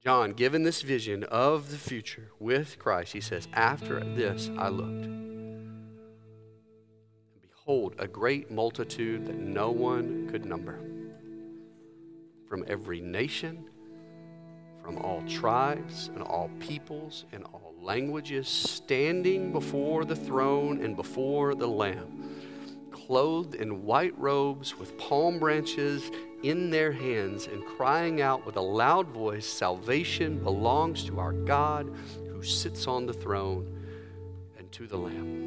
John, 0.05 0.33
given 0.33 0.63
this 0.63 0.81
vision 0.81 1.23
of 1.23 1.71
the 1.71 1.77
future 1.77 2.29
with 2.37 2.77
Christ, 2.77 3.13
he 3.13 3.21
says, 3.21 3.47
After 3.53 4.01
this 4.01 4.49
I 4.57 4.67
looked 4.67 5.07
behold, 7.65 7.95
a 7.97 8.07
great 8.07 8.51
multitude 8.51 9.25
that 9.25 9.37
no 9.37 9.71
one 9.71 10.27
could 10.29 10.45
number. 10.45 10.77
From 12.49 12.65
every 12.67 12.99
nation, 12.99 13.69
from 14.83 14.97
all 14.97 15.23
tribes 15.29 16.09
and 16.13 16.21
all 16.21 16.49
peoples 16.59 17.23
and 17.31 17.45
all 17.45 17.73
languages, 17.81 18.49
standing 18.49 19.53
before 19.53 20.03
the 20.03 20.15
throne 20.15 20.83
and 20.83 20.97
before 20.97 21.55
the 21.55 21.67
Lamb, 21.67 22.22
clothed 23.07 23.55
in 23.55 23.83
white 23.83 24.17
robes 24.17 24.77
with 24.77 24.97
palm 24.97 25.39
branches 25.39 26.09
in 26.43 26.69
their 26.69 26.91
hands, 26.91 27.47
and 27.47 27.65
crying 27.65 28.21
out 28.21 28.45
with 28.45 28.57
a 28.57 28.61
loud 28.61 29.07
voice 29.07 29.45
Salvation 29.45 30.43
belongs 30.43 31.03
to 31.05 31.19
our 31.19 31.33
God 31.33 31.93
who 32.29 32.43
sits 32.43 32.87
on 32.87 33.05
the 33.05 33.13
throne 33.13 33.85
and 34.57 34.71
to 34.73 34.87
the 34.87 34.97
Lamb. 34.97 35.43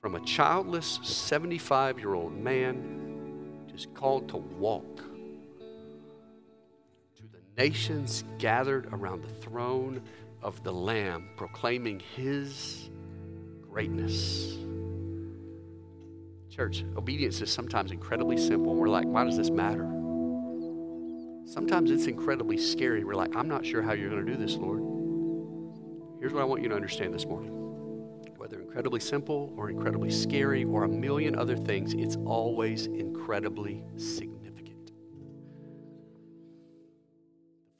From 0.00 0.16
a 0.16 0.20
childless 0.20 1.00
75 1.02 1.98
year 1.98 2.14
old 2.14 2.36
man 2.36 3.64
just 3.70 3.94
called 3.94 4.28
to 4.28 4.36
walk 4.36 4.98
to 7.16 7.22
the 7.32 7.40
nations 7.56 8.22
gathered 8.38 8.86
around 8.92 9.22
the 9.22 9.34
throne 9.34 10.02
of 10.42 10.62
the 10.62 10.72
Lamb, 10.72 11.30
proclaiming 11.36 12.00
his 12.14 12.90
greatness. 13.74 14.56
Church, 16.48 16.84
obedience 16.96 17.40
is 17.40 17.50
sometimes 17.50 17.90
incredibly 17.90 18.36
simple. 18.36 18.70
And 18.70 18.80
we're 18.80 18.88
like, 18.88 19.04
why 19.04 19.24
does 19.24 19.36
this 19.36 19.50
matter? 19.50 19.84
Sometimes 21.44 21.90
it's 21.90 22.06
incredibly 22.06 22.56
scary. 22.56 23.02
We're 23.02 23.16
like, 23.16 23.34
I'm 23.34 23.48
not 23.48 23.66
sure 23.66 23.82
how 23.82 23.92
you're 23.92 24.10
going 24.10 24.24
to 24.24 24.32
do 24.32 24.38
this, 24.38 24.54
Lord. 24.54 24.78
Here's 26.20 26.32
what 26.32 26.42
I 26.42 26.44
want 26.44 26.62
you 26.62 26.68
to 26.68 26.76
understand 26.76 27.12
this 27.12 27.26
morning 27.26 27.50
whether 28.36 28.60
incredibly 28.60 29.00
simple 29.00 29.52
or 29.56 29.70
incredibly 29.70 30.10
scary 30.10 30.64
or 30.64 30.84
a 30.84 30.88
million 30.88 31.34
other 31.34 31.56
things, 31.56 31.94
it's 31.94 32.16
always 32.26 32.86
incredibly 32.86 33.82
significant. 33.96 34.43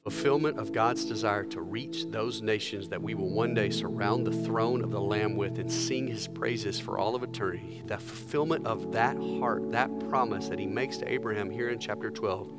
Fulfillment 0.05 0.59
of 0.59 0.71
God's 0.71 1.03
desire 1.03 1.43
to 1.45 1.61
reach 1.61 2.05
those 2.11 2.41
nations 2.41 2.89
that 2.89 3.01
we 3.01 3.15
will 3.15 3.31
one 3.31 3.55
day 3.55 3.71
surround 3.71 4.25
the 4.25 4.45
throne 4.45 4.83
of 4.83 4.91
the 4.91 5.01
Lamb 5.01 5.35
with 5.35 5.57
and 5.57 5.71
sing 5.71 6.07
his 6.07 6.27
praises 6.27 6.79
for 6.79 6.99
all 6.99 7.15
of 7.15 7.23
eternity. 7.23 7.81
The 7.87 7.97
fulfillment 7.97 8.67
of 8.67 8.91
that 8.91 9.17
heart, 9.17 9.71
that 9.71 9.89
promise 10.07 10.47
that 10.49 10.59
he 10.59 10.67
makes 10.67 10.97
to 10.97 11.11
Abraham 11.11 11.49
here 11.49 11.69
in 11.69 11.79
chapter 11.79 12.11
12, 12.11 12.53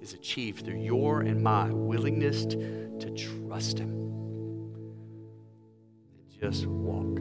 is 0.00 0.14
achieved 0.14 0.64
through 0.64 0.80
your 0.80 1.20
and 1.20 1.42
my 1.42 1.70
willingness 1.70 2.46
to 2.46 3.14
trust 3.14 3.78
him 3.78 3.98
just 6.40 6.66
walk. 6.66 7.18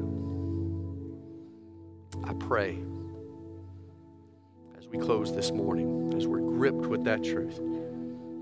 I 2.23 2.33
pray 2.33 2.77
as 4.77 4.87
we 4.87 4.97
close 4.99 5.35
this 5.35 5.51
morning, 5.51 6.13
as 6.15 6.27
we're 6.27 6.39
gripped 6.39 6.85
with 6.85 7.03
that 7.05 7.23
truth, 7.23 7.59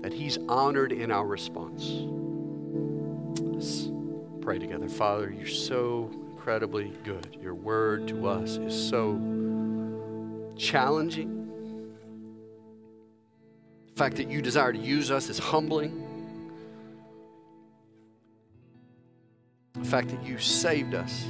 that 0.06 0.12
He's 0.12 0.38
honored 0.48 0.92
in 0.92 1.10
our 1.10 1.26
response. 1.26 1.90
Let's 3.40 3.90
pray 4.40 4.56
together. 4.56 4.88
Father, 4.88 5.34
you're 5.36 5.48
so 5.48 6.08
incredibly 6.30 6.92
good. 7.02 7.36
Your 7.42 7.56
word 7.56 8.06
to 8.06 8.28
us 8.28 8.56
is 8.56 8.88
so 8.88 9.18
challenging. 10.56 11.48
The 13.88 13.96
fact 13.96 14.14
that 14.18 14.30
you 14.30 14.40
desire 14.40 14.72
to 14.72 14.78
use 14.78 15.10
us 15.10 15.28
is 15.28 15.40
humbling. 15.40 16.06
The 19.72 19.84
fact 19.86 20.10
that 20.10 20.22
you 20.22 20.38
saved 20.38 20.94
us 20.94 21.24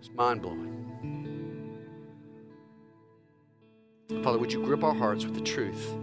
is 0.00 0.08
mind 0.14 0.40
blowing. 0.40 0.70
Father, 4.22 4.38
would 4.38 4.50
you 4.50 4.64
grip 4.64 4.82
our 4.82 4.94
hearts 4.94 5.26
with 5.26 5.34
the 5.34 5.42
truth? 5.42 5.94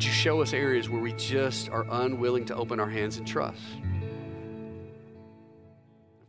Would 0.00 0.06
you 0.06 0.12
show 0.12 0.40
us 0.40 0.54
areas 0.54 0.88
where 0.88 1.02
we 1.02 1.12
just 1.12 1.68
are 1.68 1.84
unwilling 1.86 2.46
to 2.46 2.56
open 2.56 2.80
our 2.80 2.88
hands 2.88 3.18
and 3.18 3.26
trust? 3.26 3.60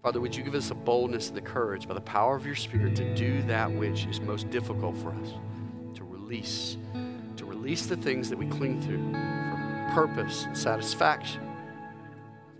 Father, 0.03 0.19
would 0.19 0.35
you 0.35 0.43
give 0.43 0.55
us 0.55 0.67
the 0.67 0.75
boldness 0.75 1.29
and 1.29 1.37
the 1.37 1.41
courage 1.41 1.87
by 1.87 1.93
the 1.93 2.01
power 2.01 2.35
of 2.35 2.45
your 2.45 2.53
Spirit 2.53 2.97
to 2.97 3.15
do 3.15 3.41
that 3.43 3.71
which 3.71 4.07
is 4.07 4.19
most 4.19 4.49
difficult 4.49 4.97
for 4.97 5.11
us, 5.11 5.29
to 5.95 6.03
release, 6.03 6.75
to 7.37 7.45
release 7.45 7.85
the 7.85 7.95
things 7.95 8.29
that 8.29 8.37
we 8.37 8.45
cling 8.47 8.81
to 8.81 8.97
for 8.97 9.95
purpose 9.95 10.43
and 10.43 10.57
satisfaction. 10.57 11.41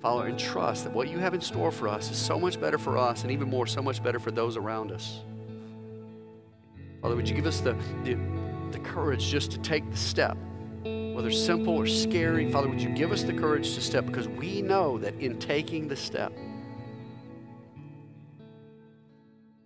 Father, 0.01 0.28
and 0.28 0.39
trust 0.39 0.86
that 0.86 0.93
what 0.93 1.09
you 1.09 1.18
have 1.18 1.34
in 1.34 1.41
store 1.41 1.72
for 1.72 1.89
us 1.89 2.09
is 2.09 2.16
so 2.16 2.39
much 2.39 2.57
better 2.57 2.78
for 2.78 2.97
us 2.97 3.24
and 3.24 3.34
even 3.34 3.49
more, 3.49 3.68
so 3.68 3.82
much 3.82 4.01
better 4.01 4.18
for 4.18 4.32
those 4.32 4.55
around 4.55 4.93
us. 4.93 5.20
Father, 7.01 7.18
would 7.18 7.28
you 7.28 7.36
give 7.36 7.47
us 7.47 7.59
the, 7.59 7.74
the, 8.05 8.18
the 8.72 8.80
courage 8.80 9.28
just 9.28 9.51
to 9.51 9.57
take 9.57 9.91
the 9.91 9.97
step, 9.97 10.38
whether 11.14 11.32
simple 11.32 11.76
or 11.76 11.88
scary? 11.88 12.51
Father, 12.51 12.68
would 12.68 12.82
you 12.82 12.89
give 12.89 13.12
us 13.12 13.24
the 13.24 13.34
courage 13.34 13.74
to 13.76 13.82
step 13.82 14.05
because 14.05 14.28
we 14.28 14.62
know 14.62 14.97
that 14.97 15.14
in 15.20 15.39
taking 15.39 15.88
the 15.88 15.95
step, 15.95 16.34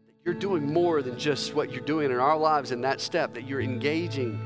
that 0.06 0.16
you're 0.24 0.34
doing 0.34 0.72
more 0.72 1.02
than 1.02 1.18
just 1.18 1.54
what 1.54 1.72
you're 1.72 1.82
doing 1.82 2.12
in 2.12 2.18
our 2.18 2.38
lives 2.38 2.72
in 2.72 2.82
that 2.82 3.00
step, 3.00 3.34
that 3.34 3.48
you're 3.48 3.62
engaging 3.62 4.39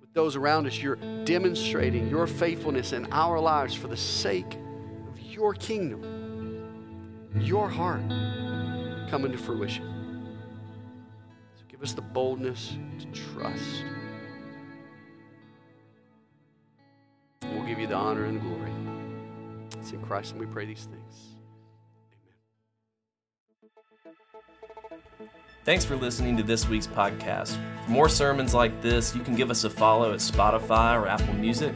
with 0.00 0.12
those 0.14 0.36
around 0.36 0.66
us. 0.66 0.76
You're 0.78 0.96
demonstrating 1.24 2.08
your 2.08 2.26
faithfulness 2.26 2.92
in 2.92 3.06
our 3.12 3.38
lives 3.38 3.74
for 3.74 3.88
the 3.88 3.96
sake 3.96 4.58
of 5.08 5.20
your 5.20 5.54
kingdom, 5.54 7.30
your 7.40 7.68
heart 7.68 8.02
coming 9.08 9.32
to 9.32 9.38
fruition. 9.38 9.86
So 11.56 11.64
give 11.68 11.82
us 11.82 11.92
the 11.92 12.02
boldness 12.02 12.76
to 12.98 13.06
trust. 13.06 13.84
We'll 17.52 17.66
give 17.66 17.78
you 17.78 17.86
the 17.86 17.94
honor 17.94 18.24
and 18.24 18.36
the 18.36 18.40
glory. 18.40 18.72
It's 19.78 19.92
in 19.92 20.00
Christ 20.02 20.32
and 20.32 20.40
we 20.40 20.46
pray 20.46 20.66
these 20.66 20.86
things. 20.86 21.28
Amen. 25.20 25.30
Thanks 25.64 25.84
for 25.84 25.96
listening 25.96 26.36
to 26.36 26.42
this 26.42 26.68
week's 26.68 26.86
podcast. 26.86 27.56
For 27.84 27.90
more 27.90 28.08
sermons 28.08 28.54
like 28.54 28.80
this, 28.82 29.14
you 29.14 29.22
can 29.22 29.34
give 29.34 29.50
us 29.50 29.64
a 29.64 29.70
follow 29.70 30.12
at 30.12 30.20
Spotify 30.20 31.00
or 31.00 31.06
Apple 31.06 31.34
Music. 31.34 31.74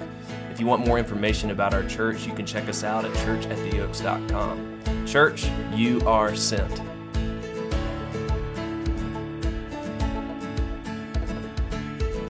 If 0.50 0.60
you 0.60 0.66
want 0.66 0.86
more 0.86 0.98
information 0.98 1.50
about 1.50 1.74
our 1.74 1.82
church, 1.84 2.26
you 2.26 2.32
can 2.32 2.46
check 2.46 2.68
us 2.68 2.84
out 2.84 3.04
at 3.04 3.12
churchattheoaks.com. 3.12 5.06
Church, 5.06 5.48
you 5.74 6.00
are 6.06 6.34
sent. 6.36 6.93